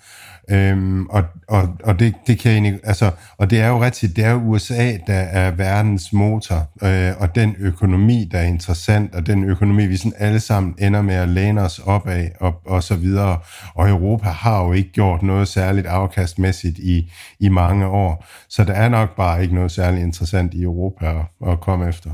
[0.50, 4.24] Øhm, og og, og det, det kan egentlig, altså, og det er jo rigtigt, det
[4.24, 9.26] er jo USA, der er verdens motor, øh, og den økonomi, der er interessant, og
[9.26, 12.82] den økonomi, vi sådan alle sammen ender med at læne os op af, og, og
[12.82, 13.38] så videre.
[13.74, 18.72] Og Europa har jo ikke gjort noget særligt afkastmæssigt i, i mange år, så der
[18.72, 22.10] er nok bare ikke noget særligt interessant i Europa at, at komme efter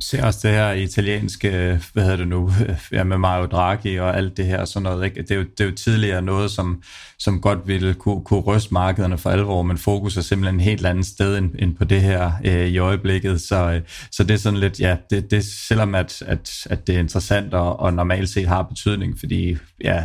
[0.00, 2.52] ser også det her italienske, hvad hedder det nu,
[2.92, 5.04] ja, med Mario Draghi og alt det her sådan noget.
[5.04, 5.22] Ikke?
[5.22, 6.82] Det, er jo, det er jo tidligere noget, som,
[7.18, 10.86] som godt ville kunne, kunne ryste markederne for alvor, men fokus er simpelthen en helt
[10.86, 13.40] andet sted end, end på det her øh, i øjeblikket.
[13.40, 13.80] Så, øh,
[14.12, 17.54] så det er sådan lidt, ja, det, det selvom at, at, at det er interessant
[17.54, 20.04] og, og normalt set har betydning, fordi ja,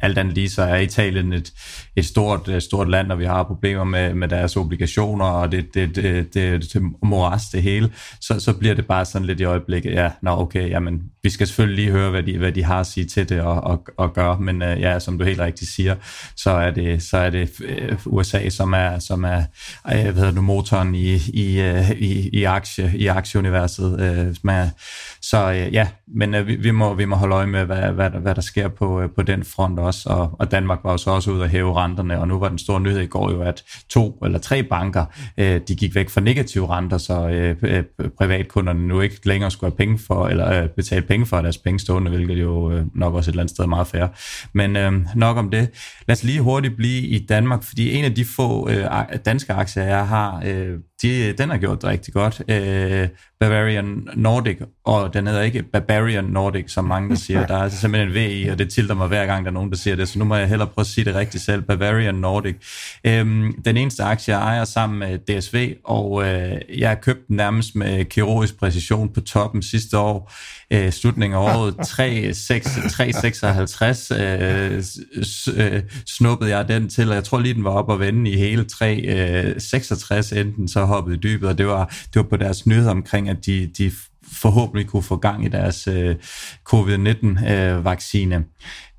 [0.00, 1.52] alt andet lige så er Italien et,
[1.96, 5.74] et stort, øh, stort land, og vi har problemer med, med deres obligationer, og det,
[5.74, 9.44] det, det, det, det moras det hele, så, så bliver det bare sådan lidt i
[9.44, 12.80] øjeblikket, ja, nå okay, jamen, vi skal selvfølgelig lige høre, hvad de, hvad de har
[12.80, 15.70] at sige til det og, og, og gøre, men øh, ja, som du helt rigtigt
[15.70, 15.94] siger,
[16.36, 19.42] så er det, så er det øh, USA, som er, som er
[19.84, 21.60] uh, hvad hedder du, motoren i, i,
[21.98, 23.94] i, i, aktie, i aktieuniverset.
[25.22, 28.40] Så ja, men vi, vi, må, vi må holde øje med, hvad, hvad, hvad der
[28.40, 31.44] sker på, på den front, front også, og, og Danmark var jo så også ude
[31.44, 34.38] at hæve renterne, og nu var den store nyhed i går jo, at to eller
[34.38, 35.04] tre banker,
[35.38, 37.84] øh, de gik væk fra negative renter, så øh, øh
[38.18, 41.78] privatkunderne nu ikke længere skulle have penge for, eller øh, betale penge for deres penge
[41.78, 44.06] stående, hvilket jo øh, nok også et eller andet sted er meget fair.
[44.52, 45.68] Men øh, nok om det.
[46.08, 48.86] Lad os lige hurtigt blive i Danmark, fordi en af de få øh,
[49.24, 52.42] danske aktier, jeg har, øh, de, den har gjort det rigtig godt.
[52.48, 53.08] Øh,
[53.40, 57.46] Bavarian Nordic, og den hedder ikke Bavarian Nordic, som mange der siger.
[57.46, 59.54] Der er altså simpelthen en V i, og det tilter mig hver gang, der er
[59.54, 61.62] nogen, der siger det, så nu må jeg hellere prøve at sige det rigtigt selv.
[61.62, 62.54] Bavarian Nordic.
[63.04, 67.36] Øh, den eneste aktie, jeg ejer sammen med DSV, og øh, jeg har købt den
[67.36, 70.32] nærmest med kirurgisk præcision på toppen sidste år
[70.70, 71.74] øh, slutningen af året
[72.88, 74.82] 356 øh,
[75.56, 78.36] øh, snuppede jeg den til, og jeg tror lige, den var op og vende i
[78.36, 82.66] hele 366, øh, enten så hoppet i dybet, og det var, det var på deres
[82.66, 83.92] nyhed omkring, at de, de
[84.32, 86.16] forhåbentlig kunne få gang i deres øh,
[86.64, 88.36] covid-19-vaccine.
[88.36, 88.42] Øh,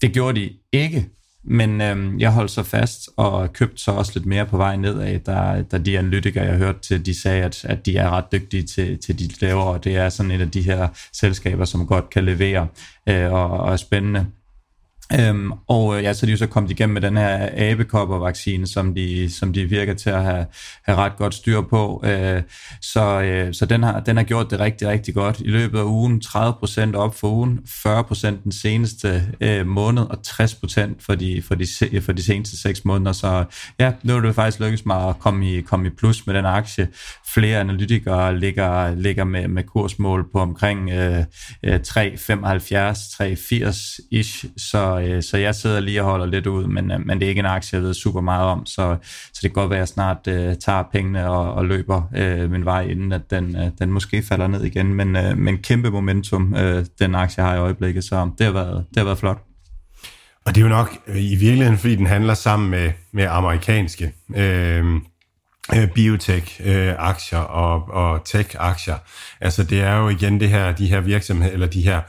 [0.01, 1.05] det gjorde de ikke,
[1.43, 5.19] men øh, jeg holdt så fast og købte så også lidt mere på vej nedad,
[5.19, 8.63] da, da de analytikere, jeg hørte til, de sagde, at, at de er ret dygtige
[8.63, 12.10] til, til de laver, og det er sådan et af de her selskaber, som godt
[12.10, 12.67] kan levere
[13.10, 14.25] øh, og, og er spændende.
[15.13, 18.67] Øhm, og øh, ja, så er de jo så kommet igennem med den her abekoppervaccine,
[18.67, 20.45] som de, som de virker til at have,
[20.85, 22.03] have ret godt styr på.
[22.05, 22.41] Øh,
[22.81, 25.39] så øh, så den, har, den har gjort det rigtig, rigtig godt.
[25.39, 30.81] I løbet af ugen 30% op for ugen, 40% den seneste øh, måned, og 60%
[30.99, 31.67] for de, for, de,
[32.01, 33.11] for de seneste 6 måneder.
[33.11, 33.45] Så
[33.79, 36.45] ja, nu er det faktisk lykkedes mig at komme i, komme i plus med den
[36.45, 36.87] aktie.
[37.33, 41.23] Flere analytikere ligger, ligger med, med kursmål på omkring øh,
[41.63, 41.79] øh 3,75,
[43.21, 47.25] 3,80-ish, så øh, så jeg sidder lige og holder lidt ud, men, øh, men det
[47.25, 49.77] er ikke en aktie, jeg ved super meget om, så, så det kan godt være,
[49.77, 53.55] at jeg snart øh, tager pengene og, og løber øh, min vej, inden at den,
[53.55, 57.55] øh, den måske falder ned igen, men, øh, men kæmpe momentum, øh, den aktie har
[57.55, 59.41] i øjeblikket, så det har været, det har været flot.
[60.45, 64.13] Og det er jo nok øh, i virkeligheden, fordi den handler sammen med, med amerikanske
[64.36, 64.86] øh,
[65.95, 68.95] biotech-aktier øh, øh og, og tech-aktier.
[69.41, 72.01] Altså det er jo igen det her, de her virksomheder, eller de her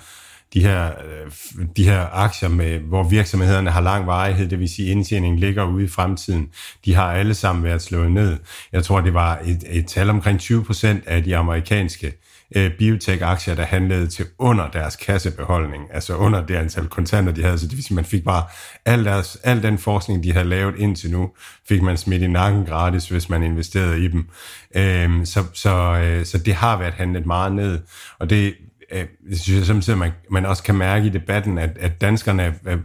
[0.57, 4.91] de her, øh, de her aktier, med, hvor virksomhederne har lang varighed, det vil sige
[4.91, 6.49] indtjeningen ligger ude i fremtiden,
[6.85, 8.37] de har alle sammen været slået ned.
[8.73, 12.13] Jeg tror, det var et, et tal omkring 20 procent af de amerikanske
[12.57, 17.59] øh, biotech-aktier, der handlede til under deres kassebeholdning, altså under det antal kontanter, de havde.
[17.59, 18.45] Så det vil sige, man fik bare
[18.85, 21.31] al, deres, al den forskning, de havde lavet indtil nu,
[21.69, 24.29] fik man smidt i nakken gratis, hvis man investerede i dem.
[24.77, 27.81] Øh, så, så, øh, så det har været handlet meget ned,
[28.19, 28.55] og det
[28.93, 32.53] øh, synes jeg samtidig, man, man også kan mærke i debatten, at, at danskerne er,
[32.67, 32.77] er,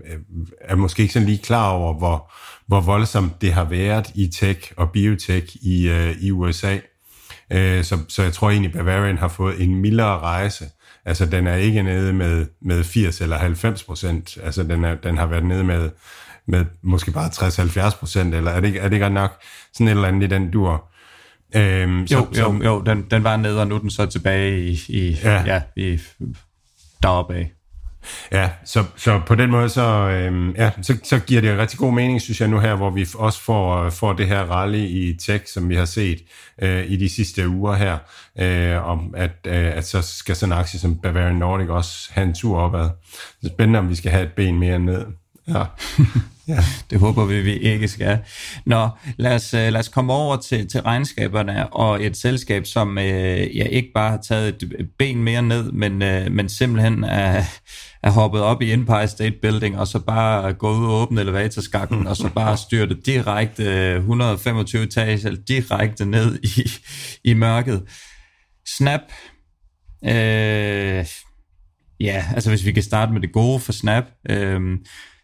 [0.61, 2.31] er måske ikke sådan lige klar over, hvor,
[2.67, 6.77] hvor voldsomt det har været i tech og biotech i, øh, i USA.
[7.51, 10.65] Øh, så, så jeg tror egentlig, Bavarian har fået en mildere rejse.
[11.05, 14.37] Altså, den er ikke nede med, med 80 eller 90 procent.
[14.43, 15.89] Altså, den, er, den har været nede med,
[16.47, 19.31] med måske bare 60-70 procent, eller er det, er det ikke nok
[19.73, 20.90] sådan et eller andet i den dur?
[21.55, 24.79] Øhm, så, jo, jo, den, den var nede, og nu er den så tilbage i,
[24.89, 25.43] i, ja.
[25.45, 25.99] Ja, i
[27.03, 27.51] deroppe af.
[28.31, 31.93] Ja, så, så på den måde, så, øhm, ja, så, så giver det rigtig god
[31.93, 35.53] mening, synes jeg nu her, hvor vi også får, får det her rally i tech,
[35.53, 36.19] som vi har set
[36.61, 37.97] øh, i de sidste uger her,
[38.39, 42.27] øh, om at, øh, at så skal sådan en aktie som Bavarian Nordic også have
[42.27, 42.89] en tur opad.
[43.41, 45.05] Det er spændende, om vi skal have et ben mere ned.
[45.53, 45.65] Ja.
[46.47, 46.63] Ja.
[46.89, 48.19] Det håber vi, vi ikke skal.
[48.65, 52.97] Nå, lad os, øh, lad os komme over til, til regnskaberne og et selskab, som
[52.97, 54.47] øh, ja, ikke bare har taget
[54.79, 57.43] et ben mere ned, men, øh, men simpelthen er,
[58.03, 62.07] er hoppet op i Empire State Building, og så bare gået ud og åbnet elevatorskakken,
[62.07, 66.71] og så bare styrtet direkte 125 etager direkte ned i,
[67.23, 67.83] i mørket.
[68.77, 69.01] Snap.
[70.05, 71.05] Øh,
[71.99, 74.03] ja, altså hvis vi kan starte med det gode for Snap.
[74.29, 74.61] Øh,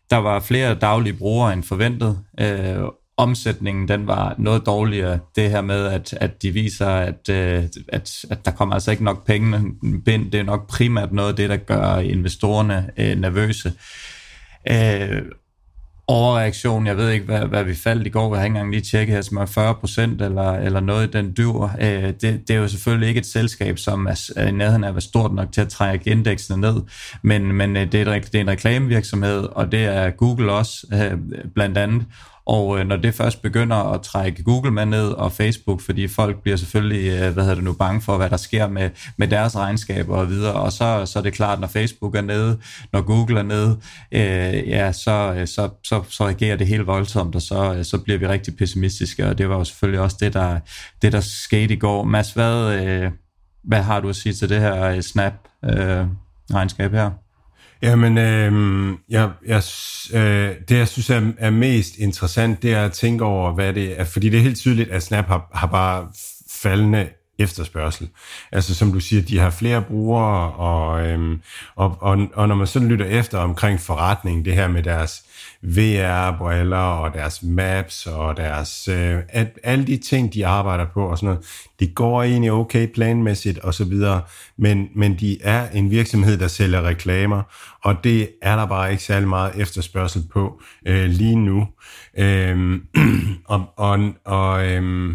[0.09, 2.19] der var flere daglige brugere end forventet.
[2.39, 2.77] Øh,
[3.17, 5.19] omsætningen den var noget dårligere.
[5.35, 9.03] Det her med, at, at de viser, at, øh, at, at der kommer altså ikke
[9.03, 9.71] nok penge
[10.05, 10.31] bind.
[10.31, 13.73] Det er nok primært noget af det, der gør investorerne øh, nervøse.
[14.69, 15.21] Øh,
[16.07, 16.87] overreaktion.
[16.87, 18.33] Jeg ved ikke, hvad, hvad vi faldt i går.
[18.33, 21.11] Jeg har ikke engang lige tjekket her, som er 40 procent eller, eller noget i
[21.11, 21.69] den dyr.
[21.81, 24.93] Øh, det, det er jo selvfølgelig ikke et selskab, som er, i nærheden af at
[24.93, 26.81] være stort nok til at trække indeksene ned,
[27.21, 31.17] men, men øh, det, er, det er en reklamevirksomhed, og det er Google også øh,
[31.55, 32.05] blandt andet.
[32.47, 36.41] Og øh, når det først begynder at trække Google med ned og Facebook, fordi folk
[36.41, 39.55] bliver selvfølgelig, øh, hvad hedder det nu, bange for, hvad der sker med, med deres
[39.55, 42.59] regnskaber og videre, og så, så er det klart, når Facebook er nede,
[42.93, 43.79] når Google er nede,
[44.11, 47.97] øh, ja, så, øh, så, så, så reagerer det helt voldsomt, og så, øh, så
[47.97, 50.59] bliver vi rigtig pessimistiske, og det var jo selvfølgelig også det, der,
[51.01, 52.03] det, der skete i går.
[52.03, 53.11] Mads, hvad, øh,
[53.63, 57.26] hvad har du at sige til det her Snap-regnskab øh, øh her?
[57.81, 59.63] Jamen, øh, jeg, jeg,
[60.13, 63.99] øh, det jeg synes er, er mest interessant, det er at tænke over, hvad det
[63.99, 66.07] er, fordi det er helt tydeligt, at Snap har, har bare
[66.51, 67.09] faldende
[67.39, 68.09] efterspørgsel.
[68.51, 71.41] Altså som du siger, de har flere brugere, og, øhm,
[71.75, 75.23] og, og, og når man sådan lytter efter omkring forretning, det her med deres
[75.63, 81.17] VR-briller og deres maps og deres, øh, at alle de ting, de arbejder på og
[81.17, 81.45] sådan noget,
[81.79, 84.21] det går egentlig okay planmæssigt og så videre,
[84.57, 87.43] men, men de er en virksomhed, der sælger reklamer,
[87.83, 91.67] og det er der bare ikke særlig meget efterspørgsel på øh, lige nu.
[92.17, 92.79] Øh,
[93.45, 95.13] og og, og øh,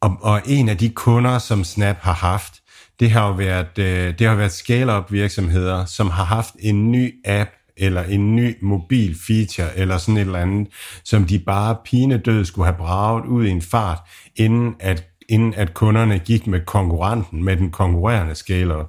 [0.00, 2.54] og, og en af de kunder, som Snap har haft,
[3.00, 7.14] det har jo været, øh, det har været scale-up virksomheder, som har haft en ny
[7.24, 10.68] app eller en ny mobil feature eller sådan et eller andet,
[11.04, 13.98] som de bare pinedød skulle have braget ud i en fart,
[14.36, 18.84] inden at, inden at kunderne gik med konkurrenten, med den konkurrerende skaler.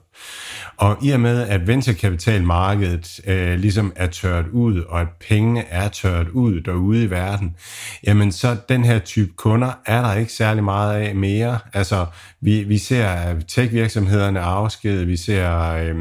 [0.77, 5.89] Og i og med, at venturekapitalmarkedet øh, ligesom er tørt ud, og at pengene er
[5.89, 7.55] tørt ud derude i verden,
[8.07, 11.59] jamen så den her type kunder er der ikke særlig meget af mere.
[11.73, 12.05] Altså,
[12.41, 15.95] vi, vi ser øh, tech-virksomhederne afskede, vi ser, øh,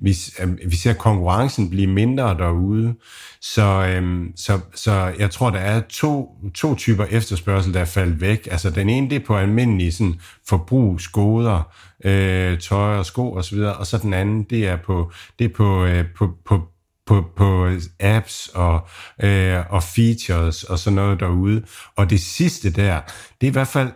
[0.00, 2.94] vi, øh, vi ser konkurrencen blive mindre derude.
[3.40, 8.20] Så, øh, så, så jeg tror, der er to, to typer efterspørgsel, der er faldet
[8.20, 8.48] væk.
[8.50, 11.72] Altså den ene, det er på almindelige sådan, forbrugsgoder,
[12.04, 15.54] øh, tøj og sko osv., og, og så den anden, det er på, det er
[15.56, 16.62] på, øh, på, på,
[17.06, 17.70] på, på
[18.00, 18.88] apps og,
[19.22, 21.62] øh, og features og sådan noget derude.
[21.96, 23.00] Og det sidste der,
[23.40, 23.92] det er i hvert fald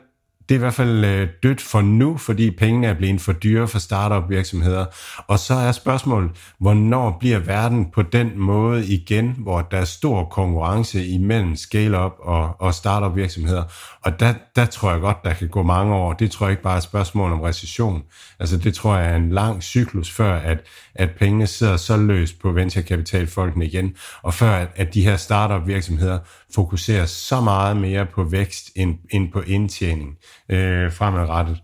[0.49, 3.69] det er i hvert fald øh, dødt for nu, fordi pengene er blevet for dyre
[3.69, 4.87] for startup virksomheder.
[5.27, 10.25] Og så er spørgsmålet, hvornår bliver verden på den måde igen, hvor der er stor
[10.25, 13.65] konkurrence imellem scale-up og, og startup virksomheder.
[14.03, 16.13] Og der, der tror jeg godt, der kan gå mange år.
[16.13, 18.03] Det tror jeg ikke bare er et spørgsmål om recession.
[18.41, 20.59] Altså det tror jeg er en lang cyklus før, at,
[20.95, 25.67] at pengene sidder så løst på venturekapitalfolkene igen, og før at, at de her startup
[25.67, 26.19] virksomheder
[26.55, 30.17] fokuserer så meget mere på vækst end, end på indtjening
[30.49, 31.59] øh, fremadrettet.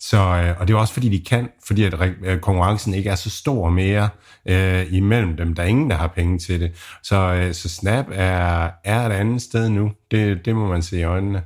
[0.00, 3.10] Så, øh, og det er også fordi, de kan, fordi at re- øh, konkurrencen ikke
[3.10, 4.08] er så stor mere
[4.48, 5.54] øh, imellem dem.
[5.54, 6.72] Der er ingen, der har penge til det.
[7.02, 9.92] Så, øh, så Snap er, er et andet sted nu.
[10.10, 11.42] Det, det må man se i øjnene.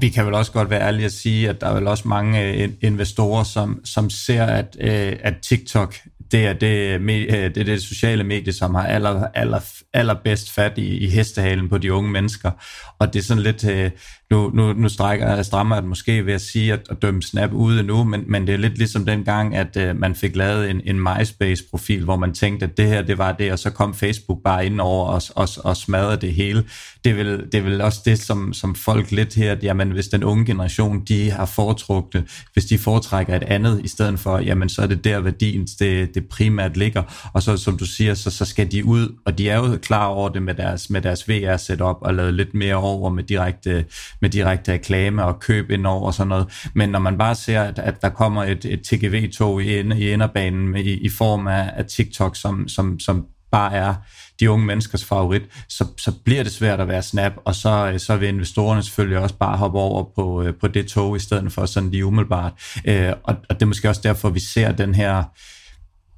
[0.00, 2.42] Vi kan vel også godt være ærlige at sige, at der er vel også mange
[2.42, 5.94] øh, investorer, som, som ser, at, øh, at TikTok
[6.32, 9.60] det er det, øh, det er det sociale medie, som har aller, aller,
[9.92, 12.50] allerbedst fat i, i hestehalen på de unge mennesker.
[12.98, 13.90] Og det er sådan lidt, øh,
[14.30, 17.82] nu, nu, nu strækker, strammer jeg måske ved at sige, at, at dømme Snap ude
[17.82, 21.00] nu, men, men det er lidt ligesom dengang, at uh, man fik lavet en, en
[21.00, 24.66] MySpace-profil, hvor man tænkte, at det her, det var det, og så kom Facebook bare
[24.66, 26.64] ind over og, og, og smadrede det hele.
[27.04, 29.90] Det er vel, det er vel også det, som, som folk lidt her, at jamen,
[29.90, 34.38] hvis den unge generation, de har foretrukket, hvis de foretrækker et andet i stedet for,
[34.38, 37.30] jamen, så er det der værdien, det, det primært ligger.
[37.32, 40.06] Og så, som du siger, så, så skal de ud, og de er jo klar
[40.06, 43.84] over det med deres, med deres VR-setup, og lavet lidt mere over med direkte
[44.22, 46.70] med direkte reklame og køb ind over og sådan noget.
[46.74, 50.76] Men når man bare ser, at, at der kommer et, et TGV-tog i, i inderbanen
[50.76, 53.94] i, i form af, af TikTok, som, som, som bare er
[54.40, 58.00] de unge menneskers favorit, så, så bliver det svært at være snap, og så, øh,
[58.00, 61.52] så vil investorerne selvfølgelig også bare hoppe over på, øh, på det tog, i stedet
[61.52, 62.52] for sådan lige umiddelbart.
[62.84, 65.24] Øh, og, og det er måske også derfor, vi ser den her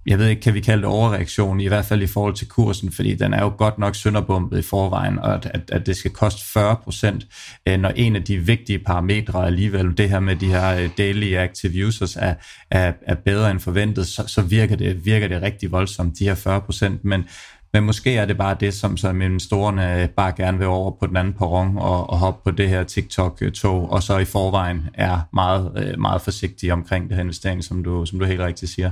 [0.08, 2.92] jeg ved ikke, kan vi kalde det overreaktion, i hvert fald i forhold til kursen,
[2.92, 6.10] fordi den er jo godt nok sønderbumpet i forvejen, og at, at, at det skal
[6.10, 7.26] koste 40 procent,
[7.68, 11.34] øh, når en af de vigtige parametre alligevel, det her med de her øh, daily
[11.34, 12.34] active users, er,
[12.70, 16.34] er, er bedre end forventet, så, så virker, det, virker det rigtig voldsomt, de her
[16.34, 17.24] 40 procent, men
[17.72, 21.06] men måske er det bare det, som, som investorerne øh, bare gerne vil over på
[21.06, 25.20] den anden perron og, og hoppe på det her TikTok-tog, og så i forvejen er
[25.32, 28.90] meget, meget forsigtige omkring det her investering, som du, som du helt rigtigt siger.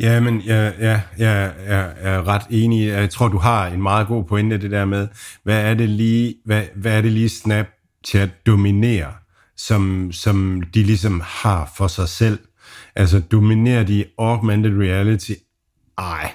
[0.00, 1.32] Ja, men ja, ja, ja,
[1.66, 2.88] jeg er ret enig.
[2.88, 5.08] Jeg tror, du har en meget god pointe, det der med,
[5.42, 9.12] hvad er det lige, hvad, hvad er det lige Snapchat dominerer,
[9.56, 12.38] som, som de ligesom har for sig selv?
[12.96, 15.32] Altså, dominerer de augmented reality?
[15.98, 16.34] Ej,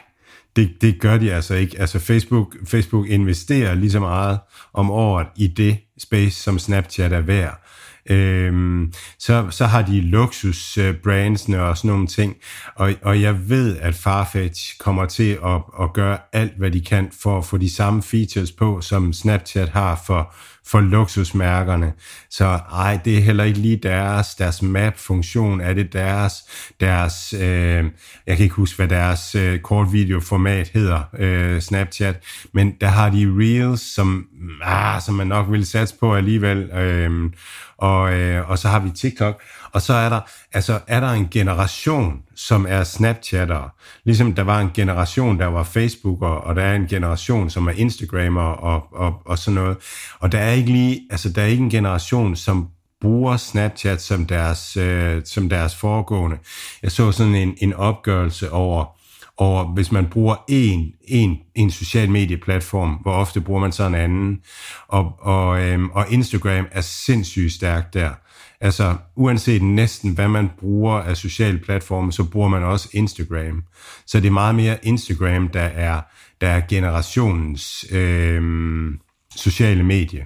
[0.55, 1.79] det, det gør de altså ikke.
[1.79, 4.39] Altså, Facebook, Facebook investerer lige så meget
[4.73, 7.60] om året i det space, som Snapchat er værd.
[8.09, 12.35] Øhm, så, så har de luksusbrandsene øh, og sådan nogle ting.
[12.75, 17.11] Og, og jeg ved, at Farfetch kommer til at, at gøre alt, hvad de kan
[17.21, 20.33] for at få de samme features på, som Snapchat har for,
[20.67, 21.93] for luksusmærkerne.
[22.29, 26.33] Så ej, det er heller ikke lige deres, deres map-funktion, er det deres,
[26.79, 27.85] deres øh,
[28.27, 33.33] jeg kan ikke huske, hvad deres øh, kortvideoformat hedder, øh, Snapchat, men der har de
[33.37, 34.27] Reels, som,
[34.63, 37.31] ah, som man nok vil satse på alligevel, øh,
[37.77, 39.41] og, øh, og så har vi TikTok,
[39.73, 40.19] og så er der,
[40.53, 45.63] altså, er der en generation, som er Snapchatter, ligesom der var en generation, der var
[45.63, 49.77] Facebooker, og der er en generation, som er Instagrammer og, og, og sådan noget,
[50.19, 52.69] og der er ikke lige, altså der er ikke en generation, som
[53.01, 56.37] bruger Snapchat som deres, øh, som deres foregående.
[56.83, 58.85] Jeg så sådan en, en opgørelse over,
[59.37, 63.95] over, hvis man bruger en, en, en social medieplatform, hvor ofte bruger man så en
[63.95, 64.39] anden.
[64.87, 68.09] Og, og, øhm, og Instagram er sindssygt stærkt der.
[68.61, 73.63] Altså, uanset næsten hvad man bruger af sociale platforme, så bruger man også Instagram.
[74.05, 76.01] Så det er meget mere Instagram, der er,
[76.41, 78.41] der er generationens øh,
[79.35, 80.25] sociale medie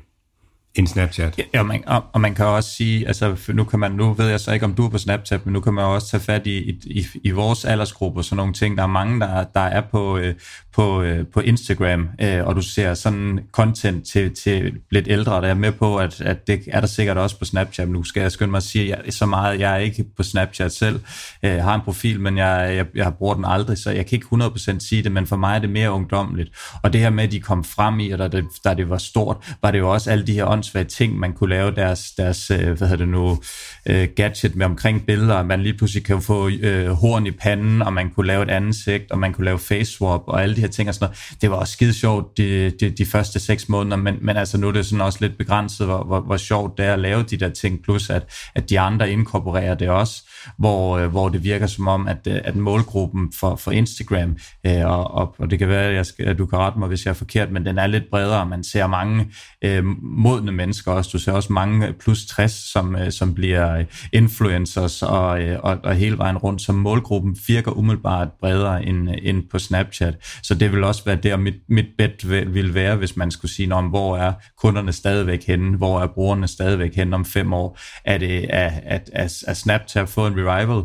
[0.76, 1.38] en Snapchat.
[1.54, 4.28] Ja, og, man, og, og man kan også sige, altså nu kan man, nu ved
[4.28, 6.48] jeg så ikke, om du er på Snapchat, men nu kan man også tage fat
[6.48, 8.78] i, i, i, vores aldersgruppe og sådan nogle ting.
[8.78, 10.36] Der er mange, der, der er på, øh,
[10.74, 15.48] på, øh, på Instagram, øh, og du ser sådan content til, til lidt ældre, der
[15.48, 17.90] er med på, at, at det er der sikkert også på Snapchat.
[17.90, 20.72] Nu skal jeg skynde mig at sige, jeg, så meget, jeg er ikke på Snapchat
[20.72, 21.00] selv.
[21.42, 24.28] Jeg har en profil, men jeg, jeg, jeg bruger den aldrig, så jeg kan ikke
[24.46, 26.52] 100% sige det, men for mig er det mere ungdomligt.
[26.84, 28.98] Og det her med, at de kom frem i, og da det, da det var
[28.98, 32.52] stort, var det jo også alle de her åndssvage ting, man kunne lave deres, deres
[32.52, 33.42] øh, hvad hedder det nu,
[33.86, 37.94] øh, gadget med omkring billeder, man lige pludselig kan få øh, horn i panden, og
[37.94, 40.68] man kunne lave et ansigt, og man kunne lave face swap, og alle de her
[40.68, 41.42] ting og sådan noget.
[41.42, 44.68] Det var også skide sjovt de, de, de første seks måneder, men, men altså nu
[44.68, 47.38] er det sådan også lidt begrænset, hvor, hvor, hvor sjovt det er at lave de
[47.38, 48.24] der ting, plus at,
[48.56, 50.24] at de andre inkorporerer det også,
[50.58, 54.86] hvor, øh, hvor det virker som om, at, øh, at målgruppen for, for Instagram, øh,
[54.86, 57.06] og, og, og det kan være, at, jeg skal, at du kan rette mig, hvis
[57.06, 58.46] jeg er forkert, men den er lidt bredere.
[58.46, 59.28] Man ser mange
[59.64, 61.10] øh, modne mennesker også.
[61.14, 63.84] Du ser også mange plus 60, som, øh, som bliver
[64.14, 69.18] influencers og, øh, og, og hele vejen rundt, så målgruppen virker umiddelbart bredere end, øh,
[69.22, 70.16] end på Snapchat.
[70.44, 73.74] Så det vil også være der, mit, mit bet vil være, hvis man skulle sige,
[73.74, 77.80] om hvor er kunderne stadigvæk henne, hvor er brugerne stadigvæk henne om fem år.
[78.06, 80.84] Er det at, at, at, at Snapchat få en revival?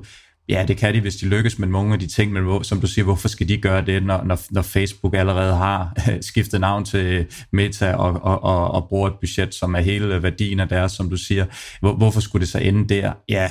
[0.48, 2.80] Ja, det kan de, hvis de lykkes med mange af de ting, men hvor, som
[2.80, 6.60] du siger, hvorfor skal de gøre det, når, når, når Facebook allerede har øh, skiftet
[6.60, 10.60] navn til øh, Meta og, og, og, og bruger et budget, som er hele værdien
[10.60, 11.46] af deres, som du siger.
[11.80, 13.12] Hvor, hvorfor skulle det så ende der?
[13.28, 13.50] Ja,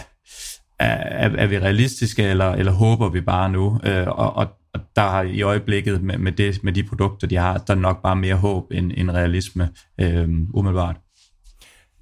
[0.79, 3.79] er, er vi realistiske, eller, eller håber vi bare nu?
[3.83, 7.35] Øh, og, og, og der har i øjeblikket med, med, det, med de produkter, de
[7.35, 9.69] har, der er nok bare mere håb end, end realisme,
[10.01, 10.95] øh, umiddelbart.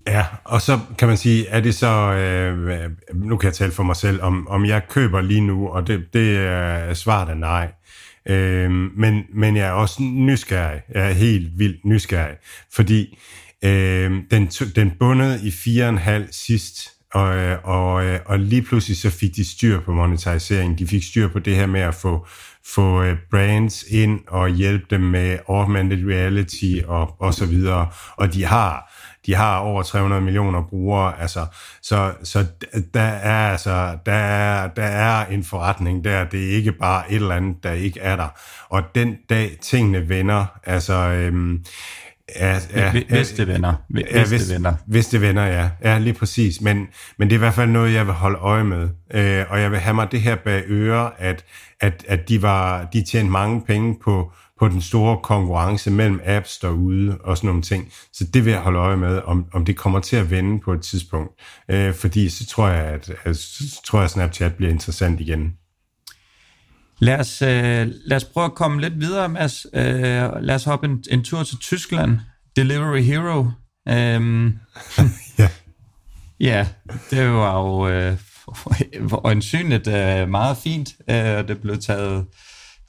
[0.08, 3.84] Ja, og så kan man sige, er det så, øh, nu kan jeg tale for
[3.84, 7.72] mig selv, om, om jeg køber lige nu, og det, det er svaret er nej.
[8.30, 12.36] Øh, men, men jeg er også nysgerrig, jeg er helt vildt nysgerrig,
[12.74, 13.20] fordi
[13.64, 17.28] øh, den, den bundet i 4,5 sidst, og,
[17.64, 20.80] og, og lige pludselig så fik de styr på monetarisering.
[20.80, 22.28] De fik styr på det her med at få,
[22.66, 27.88] få øh, brands ind og hjælpe dem med augmented reality og, og så videre.
[28.18, 28.97] Og de har
[29.28, 31.46] de har over 300 millioner brugere, altså,
[31.82, 32.46] så, så
[32.94, 37.16] der er altså, der er, der er en forretning der, det er ikke bare et
[37.16, 38.28] eller andet, der ikke er der.
[38.70, 41.64] Og den dag tingene vender, altså, øhm,
[42.36, 43.74] Ja, ja, hvis det vender.
[43.90, 44.74] Hvis, ja, hvis, det vender.
[44.88, 45.70] Hvis det vender, ja.
[45.84, 46.62] Ja, lige præcis.
[46.62, 48.90] Men, men det er i hvert fald noget, jeg vil holde øje med.
[49.14, 51.46] Øh, og jeg vil have mig det her bag øre, at,
[51.82, 56.58] at, at de, var, de tjente mange penge på, på den store konkurrence mellem apps
[56.58, 57.92] derude og sådan nogle ting.
[58.14, 60.74] Så det vil jeg holde øje med, om, om det kommer til at vende på
[60.74, 61.42] et tidspunkt.
[61.72, 65.54] Øh, fordi så tror jeg, at, at så tror jeg, at Snapchat bliver interessant igen.
[67.00, 69.66] Lad os, øh, lad os prøve at komme lidt videre, Mads.
[69.74, 69.84] Øh,
[70.42, 72.20] lad os hoppe en, en tur til Tyskland.
[72.56, 73.46] Delivery Hero.
[73.90, 74.60] Øhm,
[75.40, 75.50] ja.
[76.40, 76.68] ja,
[77.12, 78.18] det var jo øh,
[79.26, 80.90] øjensynligt øh, meget fint.
[81.10, 82.26] Øh, det blev taget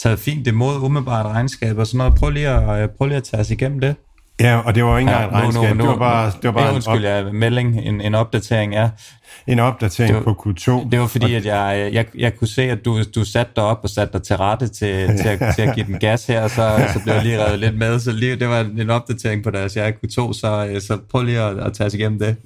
[0.03, 2.15] taget fint imod umiddelbart regnskab og sådan noget.
[2.15, 3.97] Prøv lige at, øh, prøv lige at tage os igennem det.
[4.41, 6.45] Ja, og det var ikke engang ja, et regnskab, no, no, det var bare, det
[6.45, 7.27] var bare undskyld, en, op...
[7.27, 8.91] ja, melding, en, en opdatering, ja.
[9.47, 10.89] En opdatering var, på Q2.
[10.91, 13.81] Det var fordi, at jeg, jeg, jeg kunne se, at du, du satte dig op
[13.83, 16.89] og satte dig til rette til, til, at, til at give den gas her, så,
[16.93, 18.01] så blev jeg lige revet lidt med.
[18.01, 21.59] Så lige, det var en opdatering på deres jeg Q2, så, så prøv lige at,
[21.59, 22.37] at tage os igennem det.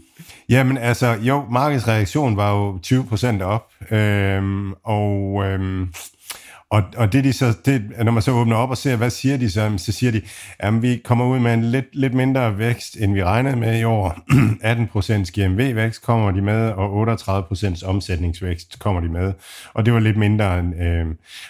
[0.49, 5.89] Jamen altså, jo, markedsreaktion var jo 20% op, øhm, og øhm,
[6.73, 9.37] og, og det de så, det, når man så åbner op og ser, hvad siger
[9.37, 10.23] de så, så siger de,
[10.59, 13.85] at vi kommer ud med en lidt, lidt mindre vækst, end vi regnede med i
[13.85, 14.19] år.
[15.35, 19.33] 18% GMV-vækst kommer de med, og 38% omsætningsvækst kommer de med.
[19.75, 21.07] Og det var lidt mindre end, øh,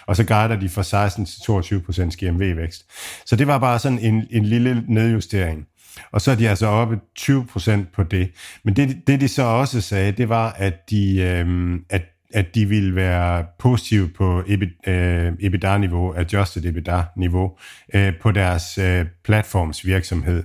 [0.07, 2.85] og så guider de fra 16 til 22% GMV-vækst.
[3.25, 5.67] Så det var bare sådan en, en lille nedjustering.
[6.11, 8.31] Og så er de altså oppe 20% på det.
[8.63, 12.65] Men det, det de så også sagde, det var, at de, øh, at at de
[12.65, 14.43] ville være positive på
[14.87, 17.57] øh, EBITDA-niveau, adjusted EBITDA-niveau,
[17.93, 20.43] øh, på deres øh, platformsvirksomhed.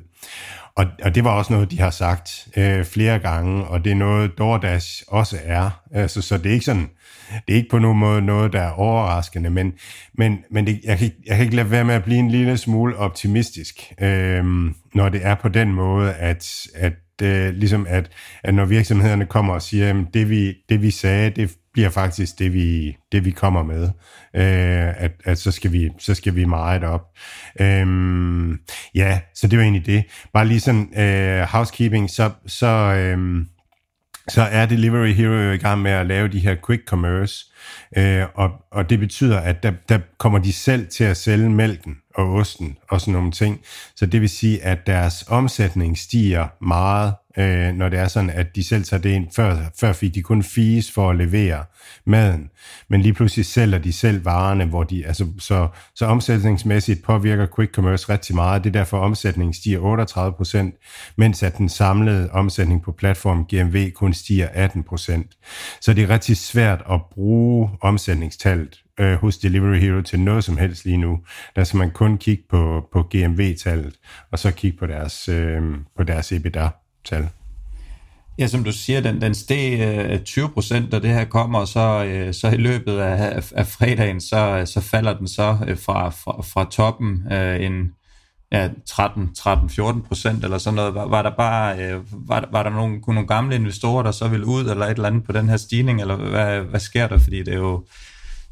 [0.76, 3.96] Og, og det var også noget, de har sagt øh, flere gange, og det er
[3.96, 5.82] noget, DoorDash også er.
[5.92, 6.88] Altså, så det er ikke sådan,
[7.46, 9.72] det er ikke på nogen måde noget, der er overraskende, men,
[10.14, 12.56] men, men det, jeg, kan, jeg kan ikke lade være med at blive en lille
[12.56, 14.44] smule optimistisk, øh,
[14.94, 18.10] når det er på den måde, at, at øh, ligesom at,
[18.44, 22.38] at når virksomhederne kommer og siger, at det vi, det vi sagde, det bliver faktisk
[22.38, 23.84] det, vi, det, vi kommer med.
[24.34, 27.02] Øh, at, at så, skal vi, så skal vi meget op.
[27.60, 27.86] Øh,
[28.94, 30.04] ja, så det var egentlig det.
[30.32, 33.46] Bare lige sådan øh, housekeeping, så, så, øh,
[34.28, 37.46] så er Delivery Hero i gang med at lave de her quick commerce,
[37.96, 41.96] øh, og, og det betyder, at der, der kommer de selv til at sælge mælken
[42.18, 43.60] og osten og sådan nogle ting.
[43.96, 48.56] Så det vil sige, at deres omsætning stiger meget, øh, når det er sådan, at
[48.56, 49.26] de selv tager det ind.
[49.36, 51.64] Før, før fik de kun fees for at levere
[52.04, 52.50] maden,
[52.88, 57.74] men lige pludselig sælger de selv varerne, hvor de, altså, så, så omsætningsmæssigt påvirker quick
[57.74, 58.64] commerce rigtig meget.
[58.64, 60.74] Det er derfor, omsætningen stiger 38 procent,
[61.16, 65.26] mens at den samlede omsætning på platformen GMV kun stiger 18 procent.
[65.80, 70.56] Så det er rigtig svært at bruge omsætningstallet øh, hos Delivery Hero til noget som
[70.56, 71.18] helst lige nu.
[71.56, 73.94] Der skal man kun kigge på, på GMV-tallet,
[74.30, 75.62] og så kigge på deres, øh,
[75.96, 77.28] på deres EBITDA-tal.
[78.38, 81.68] Ja, som du siger, den, den steg øh, 20 procent, da det her kommer, og
[81.68, 85.78] så, øh, så i løbet af, af, af fredagen, så, så falder den så øh,
[85.78, 87.92] fra, fra, fra toppen øh, en
[88.52, 90.94] ja, 13-14 procent eller sådan noget.
[90.94, 94.46] Var, var der bare øh, var, var der nogle, nogle gamle investorer, der så ville
[94.46, 97.18] ud eller et eller andet på den her stigning, eller hvad, hvad sker der?
[97.18, 97.84] Fordi det er jo,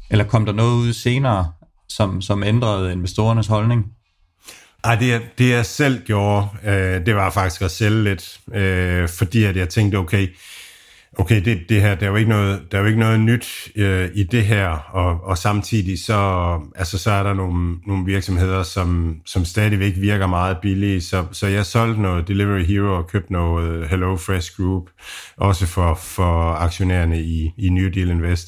[0.09, 1.51] eller kom der noget ud senere,
[1.89, 3.85] som, som ændrede investorernes holdning?
[4.83, 9.43] Ej, det, det jeg selv gjorde, øh, det var faktisk at sælge lidt, øh, fordi
[9.43, 10.27] at jeg tænkte, okay,
[11.17, 13.69] okay, det, det her, der er jo ikke noget, der er jo ikke noget nyt
[13.75, 18.63] øh, i det her, og, og samtidig så, altså, så er der nogle, nogle virksomheder,
[18.63, 23.33] som, som stadigvæk virker meget billige, så, så jeg solgte noget Delivery Hero og købte
[23.33, 24.83] noget Hello Fresh Group,
[25.37, 28.47] også for, for aktionærerne i, i New Deal Invest.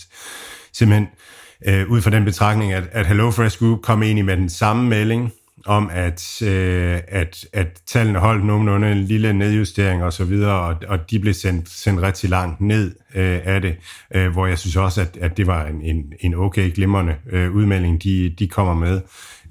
[0.74, 4.50] Simpelthen øh, ud fra den betragtning, at, at Hello Fresh Group kom egentlig med den
[4.50, 5.32] samme melding,
[5.66, 10.76] om, at, øh, at, at tallene holdt nogenlunde en lille nedjustering og så videre, og,
[10.88, 13.76] og de blev sendt, sendt rigtig langt ned øh, af det,
[14.16, 17.56] øh, hvor jeg synes også, at, at det var en, en, en okay glimrende øh,
[17.56, 19.02] udmelding, de, de kommer med.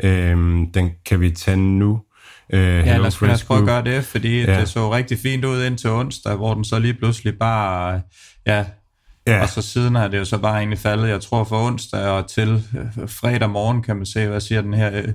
[0.02, 0.36] Øh,
[0.74, 2.00] den kan vi tage nu.
[2.52, 4.60] Øh, ja, lad os, lad os prøve at gøre det, fordi ja.
[4.60, 8.00] det så rigtig fint ud indtil onsdag, hvor den så lige pludselig bare
[8.46, 8.64] ja,
[9.28, 9.42] Ja.
[9.42, 12.26] Og så siden er det jo så bare egentlig faldet, jeg tror for onsdag og
[12.30, 15.08] til øh, fredag morgen, kan man se, hvad siger den her, øh,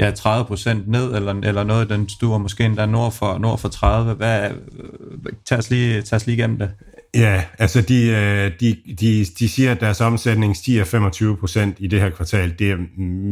[0.00, 3.68] ja, 30 procent ned, eller, eller noget, den stuer måske endda nord for, nord for
[3.68, 4.14] 30.
[4.14, 6.70] Hvad, øh, tag, os lige, tag os lige igennem det.
[7.14, 12.00] Ja, altså de, de, de, de siger, at deres omsætning stiger 25 procent i det
[12.00, 12.54] her kvartal.
[12.58, 12.76] Det er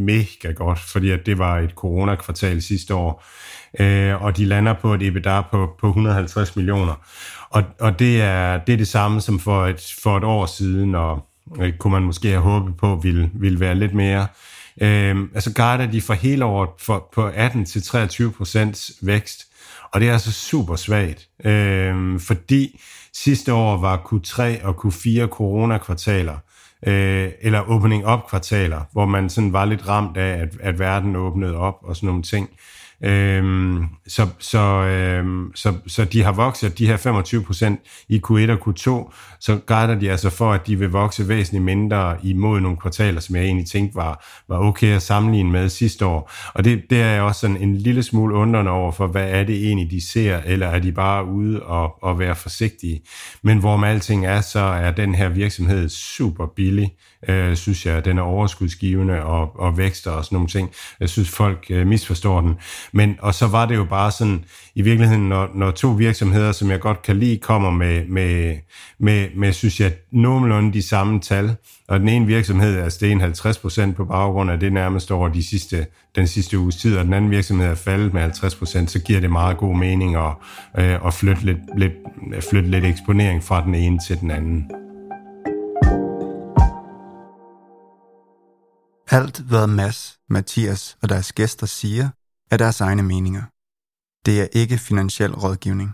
[0.06, 3.24] mega godt, fordi at det var et coronakvartal sidste år.
[4.20, 6.94] Og de lander på et EBITDA på, på 150 millioner.
[7.50, 10.94] Og, og det, er, det er det samme som for et, for et år siden,
[10.94, 11.26] og
[11.60, 14.26] øh, kunne man måske have håbet på, ville, ville være lidt mere.
[14.82, 19.46] Øhm, altså Garda, de for hele året for, på 18-23% vækst,
[19.92, 22.80] og det er altså super svagt, øhm, fordi
[23.12, 26.36] sidste år var Q3 og Q4 corona-kvartaler,
[26.86, 31.16] øh, eller opening up kvartaler, hvor man sådan var lidt ramt af, at, at verden
[31.16, 32.50] åbnede op og sådan nogle ting.
[33.04, 38.50] Øhm, så, så, øhm, så, så de har vokset de her 25 procent i Q1
[38.50, 42.76] og Q2, så guider de altså for, at de vil vokse væsentligt mindre imod nogle
[42.76, 46.32] kvartaler, som jeg egentlig tænkte var, var okay at sammenligne med sidste år.
[46.54, 49.44] Og det, det er jeg også sådan en lille smule undrende over for, hvad er
[49.44, 53.00] det egentlig, de ser, eller er de bare ude og, og være forsigtige.
[53.42, 56.90] Men hvor med alting er, så er den her virksomhed super billig
[57.28, 60.70] øh, synes jeg, den er overskudsgivende og, og vækster og sådan nogle ting.
[61.00, 62.54] Jeg synes, folk øh, misforstår den.
[62.92, 66.70] Men, og så var det jo bare sådan, i virkeligheden, når, når to virksomheder, som
[66.70, 68.56] jeg godt kan lide, kommer med, med,
[68.98, 71.56] med, med synes jeg, nogenlunde de samme tal,
[71.88, 75.86] og den ene virksomhed er steget 50% på baggrund af det nærmest over de sidste,
[76.14, 79.30] den sidste uges tid, og den anden virksomhed er faldet med 50%, så giver det
[79.30, 80.32] meget god mening at,
[80.78, 81.92] øh, at flytte, lidt, lidt,
[82.50, 84.70] flytte lidt eksponering fra den ene til den anden.
[89.12, 92.08] Alt, hvad Mads, Mathias og deres gæster siger,
[92.50, 93.42] er deres egne meninger.
[94.26, 95.90] Det er ikke finansiel rådgivning.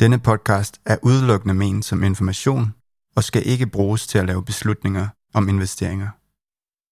[0.00, 2.74] Denne podcast er udelukkende ment som information
[3.16, 6.08] og skal ikke bruges til at lave beslutninger om investeringer.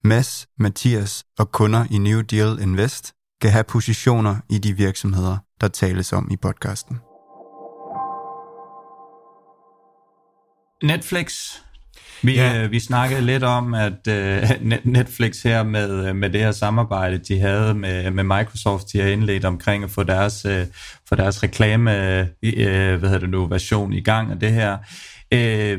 [0.09, 5.69] Mads, Mathias og kunder i New Deal Invest kan have positioner i de virksomheder, der
[5.69, 7.01] tales om i podcasten.
[10.83, 11.55] Netflix
[12.23, 12.65] vi, ja.
[12.65, 14.51] øh, vi snakkede lidt om, at øh,
[14.85, 19.09] Netflix her med, øh, med det her samarbejde, de havde med, med Microsoft, de har
[19.09, 20.67] indledt omkring at få deres, øh,
[21.09, 24.79] få deres reklame øh, hvad hedder det nu, version i gang af det her.
[25.33, 25.79] Øh,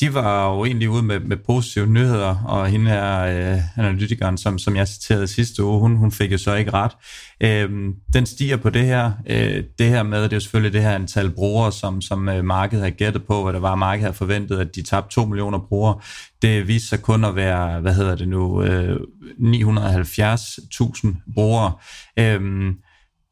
[0.00, 4.58] de var jo egentlig ude med, med positive nyheder, og hende her øh, analytikeren, som,
[4.58, 6.92] som jeg citerede sidste uge, hun, hun fik jo så ikke ret.
[7.40, 7.70] Øh,
[8.12, 9.12] den stiger på det her.
[9.26, 12.44] Øh, det her med, det er jo selvfølgelig det her antal brugere, som, som øh,
[12.44, 15.58] markedet har gættet på, hvad der var, markedet havde forventet, at de tabte 2 millioner
[15.58, 16.00] brugere.
[16.42, 18.96] Det viste sig kun at være, hvad hedder det nu, øh,
[19.38, 21.72] 970.000 brugere.
[22.18, 22.40] Øh,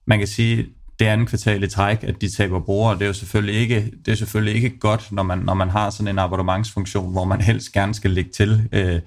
[0.07, 0.66] man kan sige,
[0.99, 2.95] det andet kvartal i træk, at de taber brugere.
[2.95, 5.90] Det er jo selvfølgelig ikke, det er selvfølgelig ikke godt, når man, når man har
[5.90, 9.01] sådan en abonnementsfunktion, hvor man helst gerne skal lægge til øh,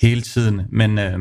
[0.00, 0.62] hele tiden.
[0.72, 1.18] Men øh,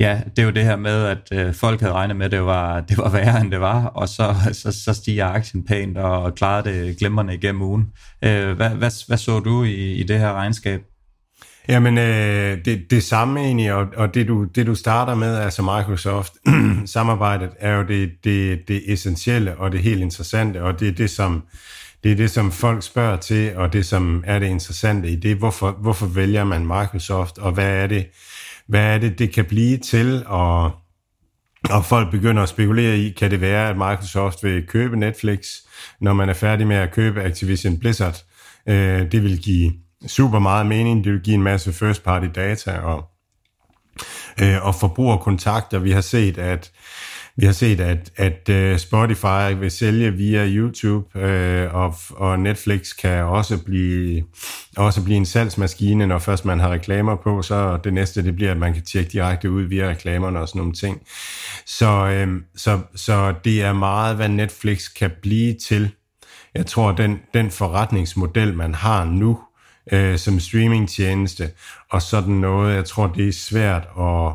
[0.00, 2.44] ja, det er jo det her med, at øh, folk havde regnet med, at det
[2.44, 6.34] var, det var værre, end det var, og så, så, så stiger aktien pænt og
[6.34, 7.86] klarede det glemrende igennem ugen.
[8.24, 10.82] Øh, hvad, hvad, hvad så du i, i det her regnskab?
[11.68, 15.62] Jamen, øh, det, det samme egentlig, og, og det, du, det du starter med, altså
[15.62, 21.10] Microsoft-samarbejdet, er jo det, det, det essentielle og det helt interessante, og det er det,
[21.10, 21.42] som,
[22.04, 25.36] det er det, som folk spørger til, og det, som er det interessante i det.
[25.36, 28.06] Hvorfor, hvorfor vælger man Microsoft, og hvad er det,
[28.66, 30.70] hvad er det, det kan blive til, og,
[31.70, 35.46] og folk begynder at spekulere i, kan det være, at Microsoft vil købe Netflix,
[36.00, 38.16] når man er færdig med at købe Activision Blizzard.
[38.68, 39.72] Øh, det vil give
[40.06, 41.04] super meget mening.
[41.04, 43.04] Det vil give en masse first party data og,
[44.42, 45.78] øh, og forbrugerkontakter.
[45.78, 46.72] Vi har set, at
[47.36, 52.96] vi har set, at, at øh, Spotify vil sælge via YouTube, øh, og, og Netflix
[52.96, 54.24] kan også blive,
[54.76, 58.50] også blive en salgsmaskine, når først man har reklamer på, så det næste det bliver,
[58.50, 61.02] at man kan tjekke direkte ud via reklamerne og sådan nogle ting.
[61.66, 65.90] Så, øh, så, så det er meget, hvad Netflix kan blive til.
[66.54, 69.38] Jeg tror, den, den forretningsmodel, man har nu,
[69.92, 71.50] øh, som streamingtjeneste,
[71.90, 72.74] og sådan noget.
[72.74, 74.32] Jeg tror, det er svært at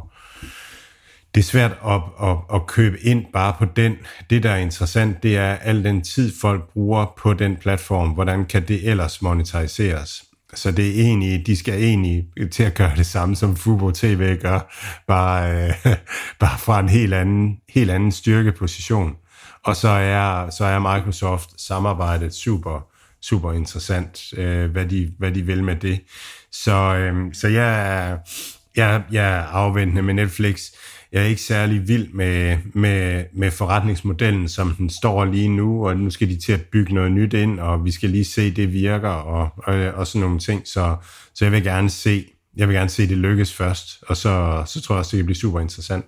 [1.35, 3.95] det er svært at, at, at købe ind bare på den.
[4.29, 8.09] Det, der er interessant, det er al den tid, folk bruger på den platform.
[8.09, 10.23] Hvordan kan det ellers monetariseres?
[10.53, 14.37] Så det er egentlig, de skal egentlig til at gøre det samme, som Fubo TV
[14.41, 14.73] gør,
[15.07, 15.73] bare, øh,
[16.39, 19.15] bare fra en helt anden, helt anden styrkeposition.
[19.63, 22.87] Og så er, så er Microsoft samarbejdet super,
[23.21, 25.99] super interessant, øh, hvad, de, hvad de vil med det.
[26.51, 28.17] Så, øh, så jeg, er,
[28.75, 30.61] jeg, jeg er afventende med Netflix.
[31.11, 35.97] Jeg er ikke særlig vild med, med, med forretningsmodellen, som den står lige nu, og
[35.97, 38.73] nu skal de til at bygge noget nyt ind, og vi skal lige se, det
[38.73, 40.67] virker, og, og, og sådan nogle ting.
[40.67, 40.95] Så,
[41.33, 44.81] så jeg vil gerne se, jeg vil gerne se, det lykkes først, og så, så
[44.81, 46.05] tror jeg også, det kan blive super interessant.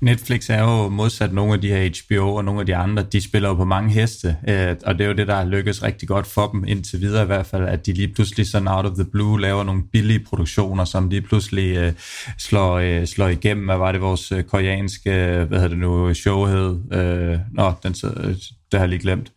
[0.00, 3.20] Netflix er jo modsat nogle af de her HBO og nogle af de andre, de
[3.20, 6.26] spiller jo på mange heste, øh, og det er jo det, der lykkes rigtig godt
[6.26, 9.04] for dem indtil videre i hvert fald, at de lige pludselig sådan out of the
[9.04, 11.92] blue laver nogle billige produktioner, som lige pludselig øh,
[12.38, 13.64] slår, øh, slår igennem.
[13.64, 16.92] Hvad var det vores øh, koreanske, øh, hvad hedder det nu, show hed?
[16.92, 19.32] Øh, nå, den, øh, det har jeg lige glemt.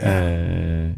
[0.00, 0.88] Ja.
[0.88, 0.90] Øh,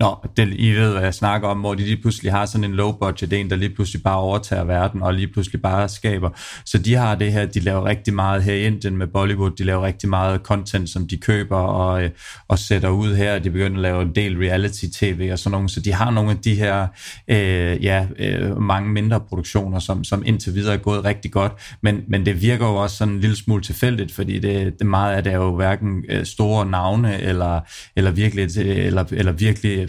[0.00, 2.74] Nå, det, I ved, hvad jeg snakker om, hvor de lige pludselig har sådan en
[2.74, 6.30] low budget, en, der lige pludselig bare overtager verden, og lige pludselig bare skaber.
[6.64, 9.64] Så de har det her, de laver rigtig meget her i Indien med Bollywood, de
[9.64, 12.10] laver rigtig meget content, som de køber og, øh,
[12.48, 15.80] og sætter ud her, de begynder at lave en del reality-tv og sådan nogle, så
[15.80, 16.86] de har nogle af de her,
[17.28, 22.00] øh, ja, øh, mange mindre produktioner, som, som indtil videre er gået rigtig godt, men,
[22.08, 25.24] men det virker jo også sådan en lille smule tilfældigt, fordi det, det meget af
[25.24, 27.60] det er jo hverken øh, store navne, eller,
[27.96, 29.81] eller virkelig, eller, eller virkelig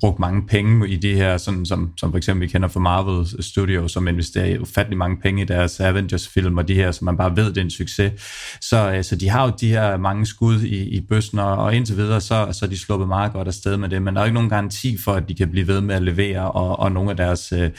[0.00, 3.44] brugt mange penge i de her, sådan, som, som for eksempel vi kender fra Marvel
[3.44, 7.36] Studios, som investerer ufattelig mange penge i deres Avengers-film, og de her, som man bare
[7.36, 8.12] ved, det er en succes.
[8.60, 11.74] Så, øh, så de har jo de her mange skud i, i bøssen, og, og
[11.74, 14.24] indtil videre, så, så er de sluppet meget godt afsted med det, men der er
[14.24, 17.10] ikke nogen garanti for, at de kan blive ved med at levere, og, og nogle
[17.10, 17.70] af deres øh,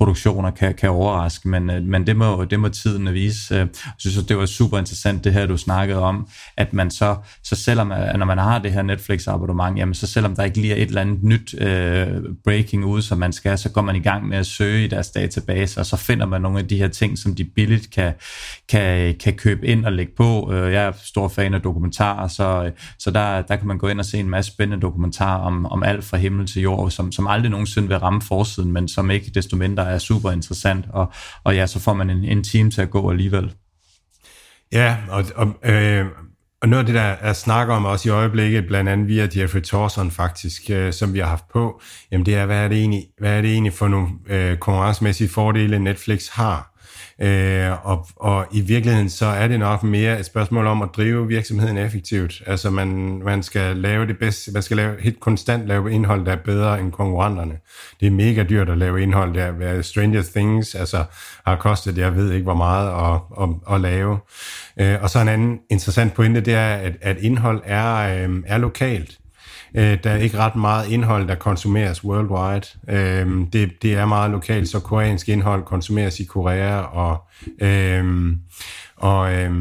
[0.00, 3.54] produktioner kan, kan overraske, men, øh, men det, må, det må tiden vise.
[3.54, 7.16] Øh, jeg synes, det var super interessant, det her, du snakkede om, at man så,
[7.44, 10.74] så selvom, øh, når man har det her Netflix-abonnement, jamen så selvom der ikke lige
[10.74, 12.06] er et eller andet nyt øh,
[12.44, 15.10] breaking ud, som man skal, så går man i gang med at søge i deres
[15.10, 18.12] database, og så finder man nogle af de her ting, som de billigt kan,
[18.68, 20.52] kan, kan købe ind og lægge på.
[20.52, 23.98] Øh, jeg er stor fan af dokumentarer, så, så der, der kan man gå ind
[23.98, 27.26] og se en masse spændende dokumentarer om, om alt fra himmel til jord, som, som
[27.26, 31.12] aldrig nogensinde vil ramme forsiden, men som ikke desto mindre er super interessant, og,
[31.44, 33.54] og ja, så får man en, en team til at gå alligevel.
[34.72, 36.06] Ja, og, og øh,
[36.62, 39.60] og noget af det, der er snakker om også i øjeblikket, blandt andet via Jeffrey
[39.60, 41.80] Torson faktisk, øh, som vi har haft på,
[42.12, 45.28] jamen det er, hvad er det egentlig, hvad er det egentlig for nogle øh, konkurrencemæssige
[45.28, 46.70] fordele, Netflix har?
[47.22, 51.28] Øh, og, og i virkeligheden så er det nok mere et spørgsmål om at drive
[51.28, 52.42] virksomheden effektivt.
[52.46, 52.88] Altså man,
[53.24, 56.80] man skal lave det bedste, man skal lave, helt konstant lave indhold, der er bedre
[56.80, 57.58] end konkurrenterne.
[58.00, 61.04] Det er mega dyrt at lave indhold, der er Stranger Things, altså
[61.46, 64.18] har kostet, jeg ved ikke hvor meget at, at, at lave.
[64.80, 68.58] Øh, og så en anden interessant pointe, det er, at, at indhold er, øhm, er
[68.58, 69.19] lokalt.
[69.74, 72.66] Øh, der er ikke ret meget indhold, der konsumeres worldwide.
[72.88, 77.28] Øh, det, det er meget lokalt, så koreansk indhold konsumeres i Korea, og,
[77.60, 78.32] øh,
[78.96, 79.52] og, øh,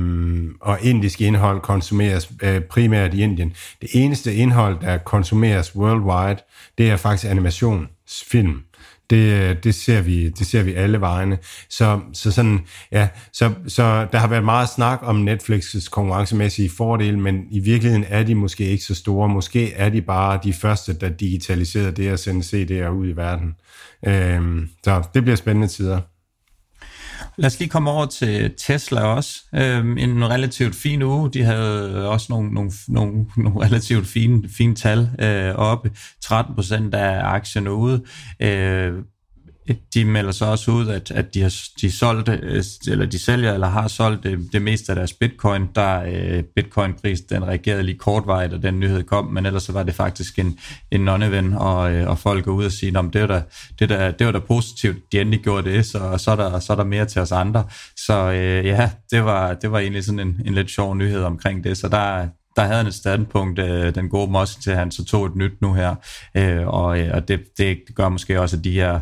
[0.61, 3.53] og indisk indhold konsumeres øh, primært i Indien.
[3.81, 6.41] Det eneste indhold, der konsumeres worldwide,
[6.77, 8.63] det er faktisk animationsfilm.
[9.09, 11.37] Det, øh, det, ser vi, det ser vi alle vejene.
[11.69, 12.59] Så, så, sådan,
[12.91, 18.05] ja, så, så der har været meget snak om Netflix's konkurrencemæssige fordele, men i virkeligheden
[18.07, 19.29] er de måske ikke så store.
[19.29, 23.55] Måske er de bare de første, der digitaliserer det og sende CD'er ud i verden.
[24.07, 25.99] Øhm, så det bliver spændende tider.
[27.39, 29.43] Lad os lige komme over til Tesla også.
[29.55, 31.31] Øhm, en relativt fin uge.
[31.31, 35.91] De havde også nogle, nogle, nogle, nogle relativt fine, fine tal øh, oppe.
[36.21, 38.03] 13 procent af aktien ude.
[38.39, 38.93] Øh,
[39.93, 43.53] de melder så også ud, at, at de har de solgt, øh, eller de sælger
[43.53, 45.67] eller har solgt det, det meste af deres bitcoin.
[45.75, 49.83] Der øh, bitcoin-pris, den reagerede lige kortvarigt, da den nyhed kom, men ellers så var
[49.83, 50.59] det faktisk en,
[50.91, 53.41] en nonneven, og, øh, og folk går ud og siger, det var, da,
[53.79, 56.73] det, der, det var da positivt, de endelig gjorde det, så, så, er der, så
[56.73, 57.63] er der mere til os andre.
[57.97, 61.63] Så øh, ja, det var, det var egentlig sådan en, en lidt sjov nyhed omkring
[61.63, 65.05] det, så der, der havde han et standpunkt, øh, den gode Mosk, til han så
[65.05, 65.95] tog et nyt nu her,
[66.37, 68.99] øh, og, øh, og det, det gør måske også, at de her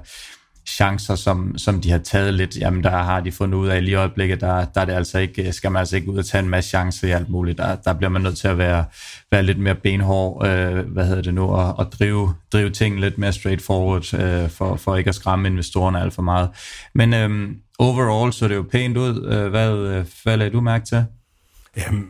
[0.68, 3.92] chancer, som, som de har taget lidt, jamen der har de fundet ud af lige
[3.92, 6.44] i øjeblikket, der, der er det altså ikke, skal man altså ikke ud og tage
[6.44, 7.58] en masse chancer i alt muligt.
[7.58, 8.86] Der, der bliver man nødt til at være,
[9.32, 13.18] være lidt mere benhård, øh, hvad hedder det nu, og, og drive, drive ting lidt
[13.18, 16.50] mere straightforward, øh, for, for ikke at skræmme investorerne alt for meget.
[16.96, 17.50] Men øh,
[17.80, 19.26] overall så det jo pænt ud.
[19.26, 21.06] Øh, hvad, hvad lagde du mærke til?
[21.78, 22.08] Jamen,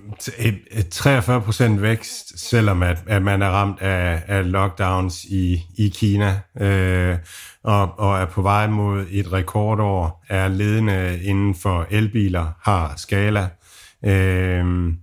[0.92, 6.40] 43 procent vækst, selvom at, at man er ramt af, af lockdowns i, i Kina,
[6.60, 7.18] øh,
[7.64, 13.50] og, og er på vej mod et rekordår, er ledende inden for elbiler, har skala,
[14.06, 14.94] øh,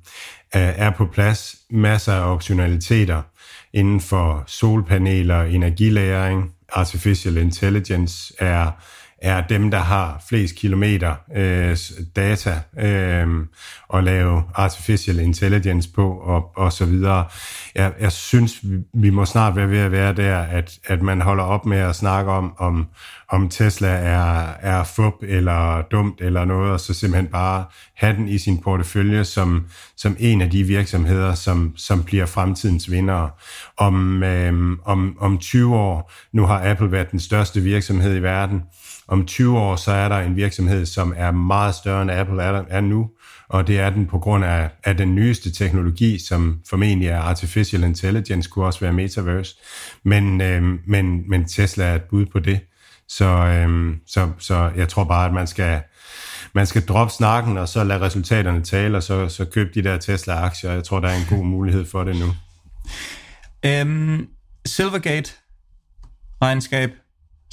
[0.53, 3.23] er på plads, masser af optionaliteter
[3.73, 8.71] inden for solpaneler, energilæring, artificial intelligence er
[9.25, 11.77] er dem, der har flest kilometer øh,
[12.17, 13.29] data øh,
[13.89, 17.25] og lave artificial intelligence på og, og så videre.
[17.75, 21.21] Jeg, jeg synes, vi, vi må snart være ved at være der, at, at man
[21.21, 22.87] holder op med at snakke om, om,
[23.29, 27.65] om Tesla er, er fup eller dumt eller noget, og så simpelthen bare
[27.95, 29.65] have den i sin portefølje som,
[29.97, 33.31] som en af de virksomheder, som, som bliver fremtidens vindere.
[33.77, 38.63] Om, øh, om, om 20 år, nu har Apple været den største virksomhed i verden,
[39.09, 42.65] om 20 år, så er der en virksomhed, som er meget større end Apple er,
[42.69, 43.11] er nu,
[43.49, 47.85] og det er den på grund af, af den nyeste teknologi, som formentlig er artificial
[47.85, 49.57] intelligence, kunne også være metaverse,
[50.05, 52.61] men, øh, men, men Tesla er et bud på det.
[53.09, 55.81] Så, øh, så, så jeg tror bare, at man skal,
[56.53, 59.99] man skal droppe snakken, og så lade resultaterne tale, og så, så købe de der
[59.99, 60.73] Tesla-aktier.
[60.73, 62.35] Jeg tror, der er en god mulighed for det nu.
[63.67, 64.29] Øhm,
[64.67, 65.33] Silvergate,
[66.43, 66.91] regnskab,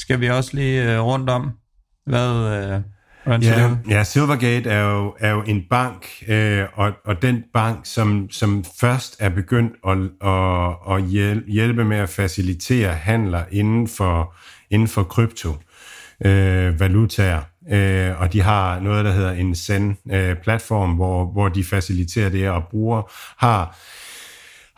[0.02, 1.52] skal vi også lige uh, rundt om.
[2.06, 2.82] Hvad,
[3.24, 7.80] hvordan ja, ja, Silvergate er jo, er jo en bank, øh, og, og den bank,
[7.84, 9.98] som, som først er begyndt at,
[10.30, 11.04] at, at
[11.48, 14.36] hjælpe med at facilitere handler inden for,
[14.70, 15.50] inden for krypto
[16.26, 17.42] øh, valutaer.
[17.72, 22.50] Øh, og de har noget, der hedder en Zen-platform, øh, hvor, hvor de faciliterer det
[22.50, 23.78] og bruger, har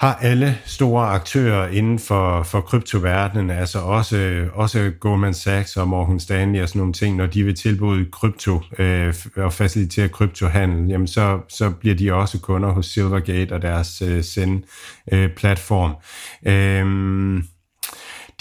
[0.03, 6.19] har alle store aktører inden for, for kryptoverdenen, altså også, også Goldman Sachs og Morgan
[6.19, 11.07] Stanley og sådan nogle ting, når de vil tilbyde krypto øh, og facilitere kryptohandel, jamen
[11.07, 15.95] så, så bliver de også kunder hos Silvergate og deres øh, Zen-platform.
[16.45, 17.43] Øh,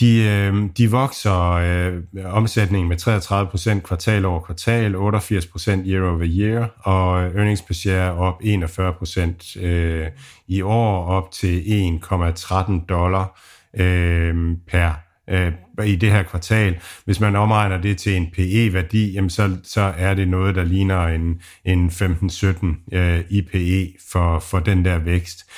[0.02, 6.68] de, øh, de vokser øh, omsætningen med 33% kvartal over kvartal, 88% year over year,
[6.78, 10.08] og earnings per share op 41% øh,
[10.48, 11.60] i år, op til
[12.04, 13.40] 1,13 dollar
[13.76, 14.90] øh, per
[15.30, 15.52] øh,
[15.86, 16.80] i det her kvartal.
[17.04, 21.06] Hvis man omregner det til en PE-værdi, jamen så, så er det noget, der ligner
[21.06, 25.50] en, en 15-17 øh, IPE for, for den der vækst.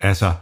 [0.00, 0.32] Altså,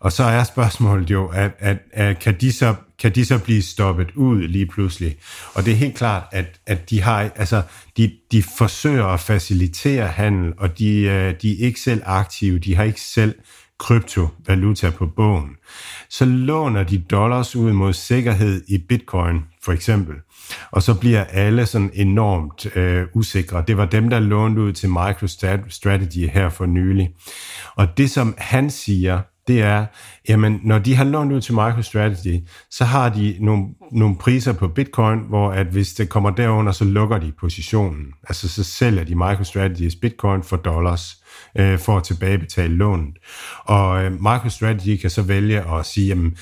[0.00, 3.62] og så er spørgsmålet jo, at, at, at kan, de så, kan de så blive
[3.62, 5.16] stoppet ud lige pludselig?
[5.54, 7.62] Og det er helt klart, at, at de har, altså,
[7.96, 12.76] de, de forsøger at facilitere handel, og de, øh, de er ikke selv aktive, de
[12.76, 13.34] har ikke selv
[13.78, 15.50] kryptovaluta på bogen.
[16.10, 20.14] Så låner de dollars ud mod sikkerhed i bitcoin, for eksempel.
[20.70, 23.64] Og så bliver alle sådan enormt øh, usikre.
[23.68, 27.10] Det var dem, der lånte ud til MicroStrategy her for nylig.
[27.76, 29.86] Og det, som han siger, det er,
[30.28, 32.40] jamen, når de har lånt ud til MicroStrategy,
[32.70, 36.84] så har de nogle, nogle priser på Bitcoin, hvor at hvis det kommer derunder, så
[36.84, 38.06] lukker de positionen.
[38.28, 41.22] Altså så sælger de MicroStrategy's Bitcoin for dollars
[41.58, 43.14] øh, for at tilbagebetale lånet.
[43.64, 46.36] Og øh, MicroStrategy kan så vælge at sige, jamen,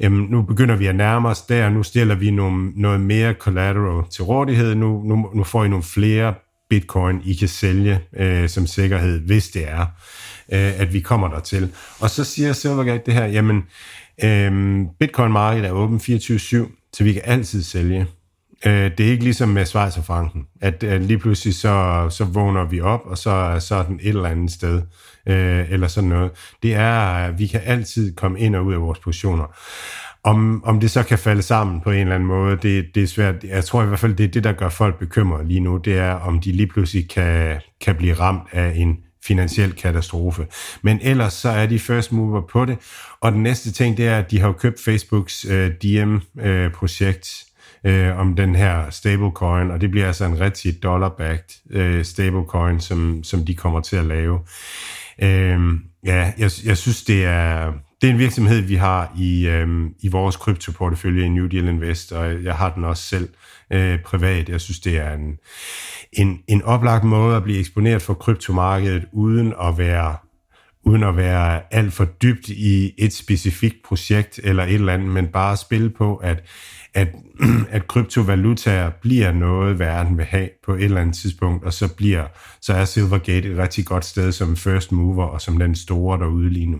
[0.00, 4.04] jamen, nu begynder vi at nærme os der, nu stiller vi nogle, noget mere collateral
[4.10, 6.34] til rådighed, nu, nu, nu får I nogle flere
[6.70, 9.86] bitcoin, I kan sælge øh, som sikkerhed, hvis det er
[10.52, 11.72] øh, at vi kommer der til.
[12.00, 13.64] Og så siger Silvergate det her, jamen,
[14.24, 18.06] øh, bitcoin-markedet er åben 24-7, så vi kan altid sælge.
[18.66, 22.80] Øh, det er ikke ligesom med Schweizerfranken, at, øh, lige pludselig så, så vågner vi
[22.80, 24.82] op, og så, så er den et eller andet sted,
[25.26, 26.30] øh, eller sådan noget.
[26.62, 29.56] Det er, at vi kan altid komme ind og ud af vores positioner.
[30.24, 33.06] om, om det så kan falde sammen på en eller anden måde, det, det er
[33.06, 33.44] svært.
[33.44, 35.98] Jeg tror i hvert fald, det er det, der gør folk bekymrede lige nu, det
[35.98, 40.46] er, om de lige pludselig kan, kan blive ramt af en finansiel katastrofe.
[40.82, 42.78] Men ellers så er de first mover på det.
[43.20, 47.44] Og den næste ting, det er, at de har købt Facebooks øh, DM-projekt
[47.84, 52.80] øh, øh, om den her stablecoin, og det bliver altså en rigtig dollar-backed øh, stablecoin,
[52.80, 54.38] som, som de kommer til at lave.
[55.22, 55.60] Øh,
[56.04, 60.08] ja, jeg, jeg synes, det er, det er en virksomhed, vi har i, øh, i
[60.08, 63.28] vores kryptoportefølje i New Deal Invest, og jeg har den også selv
[63.72, 64.48] øh, privat.
[64.48, 65.38] Jeg synes, det er en,
[66.12, 70.16] en, en oplagt måde at blive eksponeret for kryptomarkedet, uden at være
[70.84, 75.26] uden at være alt for dybt i et specifikt projekt eller et eller andet, men
[75.26, 76.44] bare spille på, at,
[76.94, 77.08] at,
[77.76, 82.26] at kryptovalutaer bliver noget, verden vil have på et eller andet tidspunkt, og så, bliver,
[82.60, 86.50] så er Silvergate et rigtig godt sted som first mover og som den store derude
[86.50, 86.78] lige nu.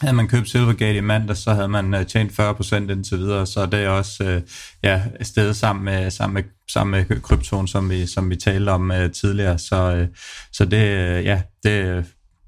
[0.00, 3.66] Havde man købt Silvergate i mandag, så havde man uh, tjent 40% indtil videre, så
[3.66, 4.42] det er også uh,
[4.82, 8.90] ja, stedet sammen med, sammen med, sammen med kryptoen, som vi, som vi talte om
[8.90, 9.58] uh, tidligere.
[9.58, 10.06] Så,
[10.52, 10.78] så det,
[11.24, 12.04] ja, det,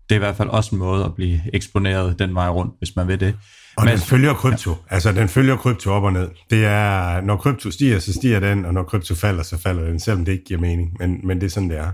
[0.09, 2.96] det er i hvert fald også en måde at blive eksponeret den vej rundt, hvis
[2.96, 3.34] man vil det.
[3.76, 4.70] Og Men, den følger krypto.
[4.70, 4.94] Ja.
[4.94, 6.28] Altså, den følger krypto op og ned.
[6.51, 10.01] Det er, når krypto stiger, så stiger den, og når krypto falder, så falder den,
[10.01, 10.96] selvom det ikke giver mening.
[10.99, 11.90] Men, men det er sådan, det er.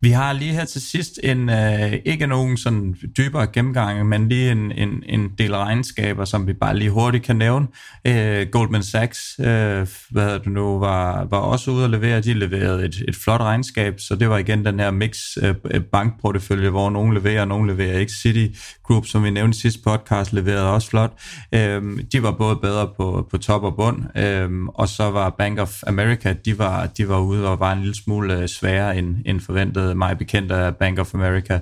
[0.00, 4.52] Vi har lige her til sidst en øh, ikke nogen sådan dybere gennemgang, men lige
[4.52, 7.66] en, en, en del regnskaber, som vi bare lige hurtigt kan nævne.
[8.04, 12.20] Øh, Goldman Sachs, øh, hvad det nu, var, var også ude at levere.
[12.20, 15.80] De leverede et, et flot regnskab, så det var igen den her mix øh, øh
[15.82, 18.12] bankportefølje, hvor nogen leverer, og nogen leverer ikke.
[18.12, 21.12] City Group, som vi nævnte i sidste podcast, leverede også flot.
[21.54, 21.82] Øh,
[22.12, 25.82] de var både bedre på, på top og bund, øh, og så var Bank of
[25.86, 29.40] America, de var, de var ude og var en lille smule øh, sværere end, end
[29.40, 31.54] forventet mig bekendt af Bank of America.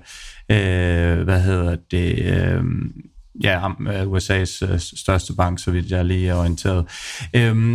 [0.51, 2.18] Øh, hvad hedder det?
[2.18, 2.64] Øh,
[3.43, 6.87] ja, øh, USA's øh, største bank, så vidt jeg lige er orienteret.
[7.35, 7.74] Øh,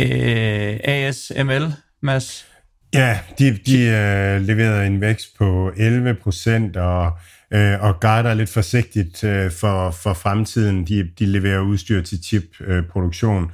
[0.00, 2.46] øh, ASML, Mads?
[2.94, 7.12] Ja, de, de øh, leverede en vækst på 11 procent, og
[7.50, 10.84] øh, og guider lidt forsigtigt øh, for, for fremtiden.
[10.84, 13.50] De, de leverer udstyr til chipproduktion.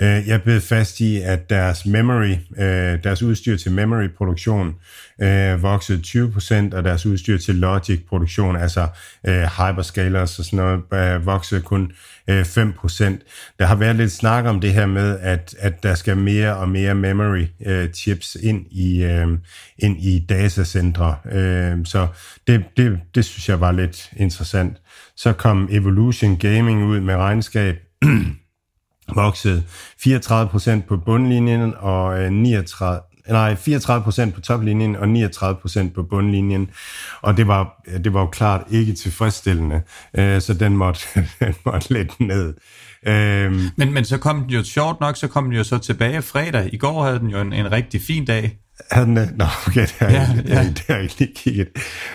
[0.00, 4.74] Øh, jeg blev fast i, at deres memory, øh, deres udstyr til memory-produktion
[5.22, 8.88] øh, voksede 20%, og deres udstyr til logic-produktion, altså
[9.26, 11.92] øh, hyperscalers og sådan noget, øh, voksede kun
[12.28, 13.54] øh, 5%.
[13.58, 16.68] Der har været lidt snak om det her med, at, at der skal mere og
[16.68, 19.38] mere memory øh, chips ind i, øh,
[19.78, 21.16] ind i datacentre.
[21.32, 22.06] Øh, så
[22.46, 24.76] det, det, det synes jeg var lidt interessant.
[25.16, 27.76] Så kom Evolution Gaming ud med regnskab,
[29.14, 29.62] voksede
[30.06, 36.70] 34% på bundlinjen og øh, 39, nej, 34% på toplinjen og 39% på bundlinjen.
[37.22, 39.82] Og det var, det var jo klart ikke tilfredsstillende,
[40.18, 41.00] øh, så den måtte,
[41.40, 42.54] den måtte lidt ned.
[43.06, 43.68] Øhm.
[43.76, 46.70] Men, men så kom den jo, sjovt nok, så kom den jo så tilbage fredag.
[46.72, 48.58] I går havde den jo en, en rigtig fin dag.
[48.90, 50.64] Havde den Nå, okay, det har, ja, jeg, ja.
[50.64, 51.68] Det, det har jeg ikke kigget.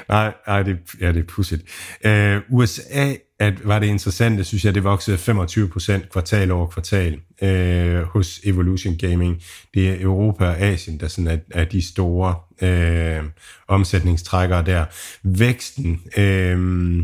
[0.10, 1.64] Nej, nej det, ja, det er pudsigt.
[2.06, 8.02] Øh, USA at, var det interessante, synes jeg, det voksede 25% kvartal over kvartal øh,
[8.02, 9.42] hos Evolution Gaming.
[9.74, 13.24] Det er Europa og Asien, der sådan er, er de store øh,
[13.68, 14.86] omsætningstrækkere der.
[15.24, 17.04] Væksten øh,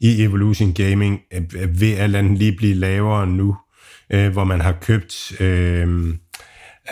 [0.00, 3.56] i Evolution Gaming er ved at lige blive lavere nu,
[4.10, 5.40] øh, hvor man har købt...
[5.40, 6.08] Øh,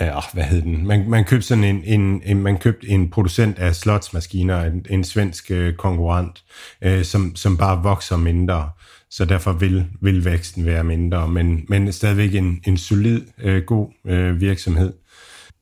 [0.00, 0.86] øh, ah, hvad hed den?
[0.86, 5.04] Man, man købte sådan en, en, en, man købte en producent af slotsmaskiner, en, en
[5.04, 6.44] svensk øh, konkurrent,
[6.82, 8.70] øh, som, som bare vokser mindre.
[9.16, 13.92] Så derfor vil, vil væksten være mindre, men, men stadigvæk en, en solid, øh, god
[14.06, 14.92] øh, virksomhed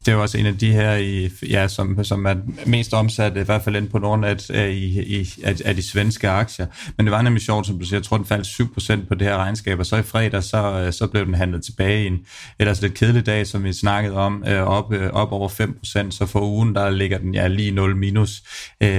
[0.07, 2.35] det er jo også en af de her, i, ja, som, som er
[2.67, 6.29] mest omsat, i hvert fald ind på Nordnet, øh, i, i, af, af de svenske
[6.29, 6.67] aktier.
[6.97, 9.27] Men det var nemlig sjovt, som du siger, jeg tror, den faldt 7% på det
[9.27, 12.19] her regnskab, og så i fredag, så, øh, så blev den handlet tilbage i en
[12.59, 16.41] ellers lidt kedelig dag, som vi snakkede om, øh, op, op over 5%, så for
[16.41, 18.43] ugen, der ligger den ja lige 0 minus.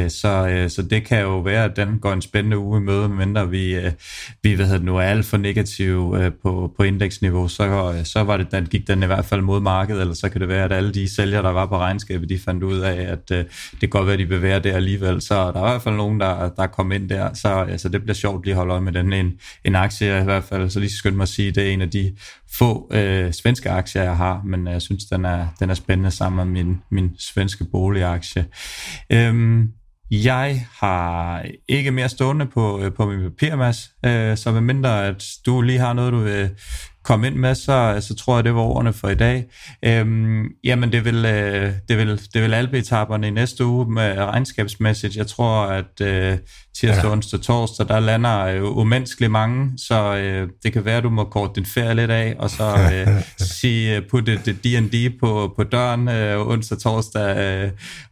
[0.07, 3.49] Så, så det kan jo være, at den går en spændende uge i møde, medmindre
[3.49, 3.79] vi,
[4.43, 8.37] vi hvad hedder det nu, er alt for negative på, på indeksniveau, så, så var
[8.37, 10.71] det, den, gik den i hvert fald mod markedet, eller så kan det være, at
[10.71, 13.89] alle de sælgere, der var på regnskabet, de fandt ud af, at øh, det kan
[13.89, 15.21] godt være, at de bevæger det alligevel.
[15.21, 17.33] Så der er i hvert fald nogen, der, der kom ind der.
[17.33, 19.13] Så altså, det bliver sjovt lige at holde øje med den.
[19.13, 19.33] En,
[19.63, 21.89] en aktie i hvert fald, så lige skyndt mig at sige, det er en af
[21.89, 22.15] de
[22.57, 26.11] få øh, svenske aktier, jeg har, men øh, jeg synes, den er, den er spændende
[26.11, 28.45] sammen med min, min svenske boligaktie.
[29.09, 29.69] Øhm,
[30.11, 35.25] jeg har ikke mere stående på, øh, på min papir, Mads, øh, så medmindre at
[35.45, 36.49] du lige har noget, du vil
[37.03, 39.45] komme ind med, så, så tror jeg, det var ordene for i dag.
[39.85, 45.15] Øhm, jamen, det vil, øh, det vil, det vil albeetaperne i næste uge med regnskabsmæssigt.
[45.15, 46.37] Jeg tror, at øh,
[46.75, 47.11] tirsdag, ja.
[47.11, 51.23] onsdag, torsdag, der lander øh, umenneskeligt mange, så øh, det kan være, at du må
[51.23, 53.23] korte din ferie lidt af, og så øh,
[53.61, 57.71] sige, øh, putte det D&D på, på døren øh, onsdag, torsdag, øh,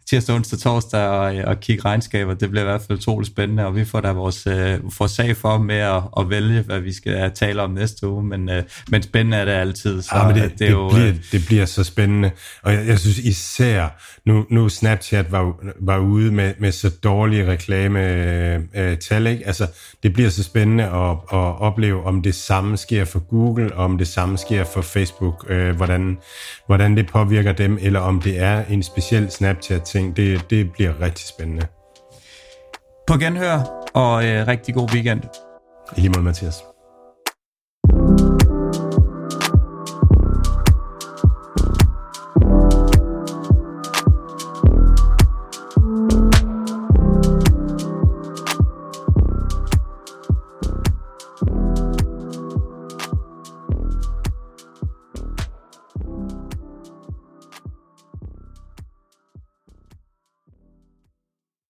[0.09, 2.33] tirsdag, onsdag, torsdag og, og kigge regnskaber.
[2.33, 5.37] Det bliver i hvert fald utroligt spændende, og vi får da vores øh, får sag
[5.37, 9.03] for med at, at vælge, hvad vi skal tale om næste uge, men, øh, men
[9.03, 10.01] spændende er det altid.
[10.01, 12.31] Så ja, men det, det, det, jo, bliver, øh, det bliver så spændende,
[12.63, 13.87] og jeg, jeg synes især,
[14.25, 19.47] nu, nu Snapchat var, var ude med, med så dårlige reklame-tal, øh, ikke?
[19.47, 19.67] Altså,
[20.03, 24.07] det bliver så spændende at, at opleve, om det samme sker for Google, om det
[24.07, 26.17] samme sker for Facebook, øh, hvordan,
[26.65, 30.17] hvordan det påvirker dem, eller om det er en speciel Snapchat-ting.
[30.17, 31.67] Det, det bliver rigtig spændende.
[33.07, 35.21] På genhør, og øh, rigtig god weekend.
[35.97, 36.70] I lige måde, Mathias.